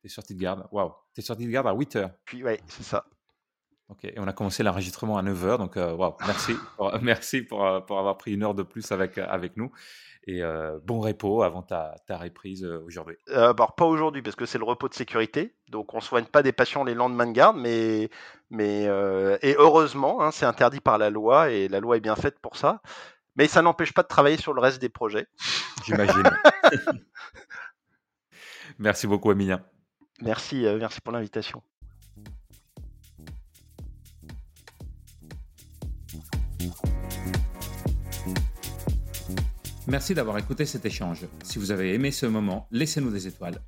Tu 0.00 0.08
es 0.08 0.10
sorti 0.10 0.34
de 0.34 0.40
garde, 0.40 0.66
waouh. 0.72 0.92
Tu 1.14 1.20
es 1.20 1.24
sorti 1.24 1.46
de 1.46 1.50
garde 1.50 1.68
à 1.68 1.72
8 1.72 1.96
heures. 1.96 2.10
Puis 2.24 2.42
oui, 2.42 2.56
c'est 2.66 2.82
ça. 2.82 3.04
Ok, 3.92 4.04
et 4.04 4.18
on 4.18 4.26
a 4.26 4.32
commencé 4.32 4.62
l'enregistrement 4.62 5.18
à 5.18 5.22
9h, 5.22 5.58
donc 5.58 5.76
waouh, 5.76 6.14
merci, 6.26 6.54
pour, 6.76 6.92
merci 7.02 7.42
pour, 7.42 7.84
pour, 7.86 7.98
avoir 7.98 8.16
pris 8.16 8.32
une 8.32 8.42
heure 8.42 8.54
de 8.54 8.62
plus 8.62 8.90
avec, 8.90 9.18
avec 9.18 9.56
nous 9.56 9.70
et 10.26 10.42
euh, 10.42 10.78
bon 10.84 11.00
repos 11.00 11.42
avant 11.42 11.62
ta, 11.62 11.96
ta 12.06 12.16
reprise 12.16 12.64
euh, 12.64 12.82
aujourd'hui. 12.86 13.16
Euh, 13.30 13.52
bah, 13.52 13.68
pas 13.76 13.84
aujourd'hui 13.84 14.22
parce 14.22 14.36
que 14.36 14.46
c'est 14.46 14.58
le 14.58 14.64
repos 14.64 14.88
de 14.88 14.94
sécurité, 14.94 15.54
donc 15.68 15.94
on 15.94 16.00
soigne 16.00 16.24
pas 16.24 16.42
des 16.42 16.52
patients 16.52 16.84
les 16.84 16.94
lendemains 16.94 17.26
de 17.26 17.32
garde, 17.32 17.56
mais 17.56 18.08
mais 18.50 18.82
et 19.42 19.56
heureusement, 19.58 20.22
hein, 20.22 20.30
c'est 20.30 20.44
interdit 20.44 20.80
par 20.80 20.98
la 20.98 21.10
loi 21.10 21.50
et 21.50 21.68
la 21.68 21.80
loi 21.80 21.96
est 21.96 22.00
bien 22.00 22.16
faite 22.16 22.38
pour 22.40 22.56
ça. 22.56 22.82
Mais 23.34 23.48
ça 23.48 23.62
n'empêche 23.62 23.94
pas 23.94 24.02
de 24.02 24.08
travailler 24.08 24.36
sur 24.36 24.52
le 24.52 24.60
reste 24.60 24.78
des 24.78 24.90
projets. 24.90 25.26
J'imagine. 25.86 26.22
merci 28.78 29.06
beaucoup, 29.06 29.32
Emilien. 29.32 29.64
Merci, 30.20 30.66
merci 30.78 31.00
pour 31.00 31.14
l'invitation. 31.14 31.62
Merci 39.88 40.14
d'avoir 40.14 40.38
écouté 40.38 40.64
cet 40.64 40.86
échange. 40.86 41.26
Si 41.42 41.58
vous 41.58 41.72
avez 41.72 41.92
aimé 41.92 42.12
ce 42.12 42.26
moment, 42.26 42.68
laissez-nous 42.70 43.10
des 43.10 43.26
étoiles. 43.26 43.60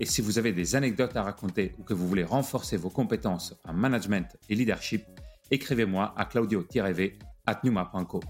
Et 0.00 0.06
si 0.06 0.22
vous 0.22 0.38
avez 0.38 0.52
des 0.52 0.76
anecdotes 0.76 1.14
à 1.14 1.22
raconter 1.22 1.74
ou 1.78 1.82
que 1.82 1.92
vous 1.92 2.08
voulez 2.08 2.24
renforcer 2.24 2.78
vos 2.78 2.90
compétences 2.90 3.54
en 3.68 3.74
management 3.74 4.36
et 4.48 4.54
leadership, 4.54 5.04
écrivez-moi 5.50 6.14
à 6.16 6.24
claudio-v 6.24 7.18
at 7.46 7.60
numa.co. 7.64 8.20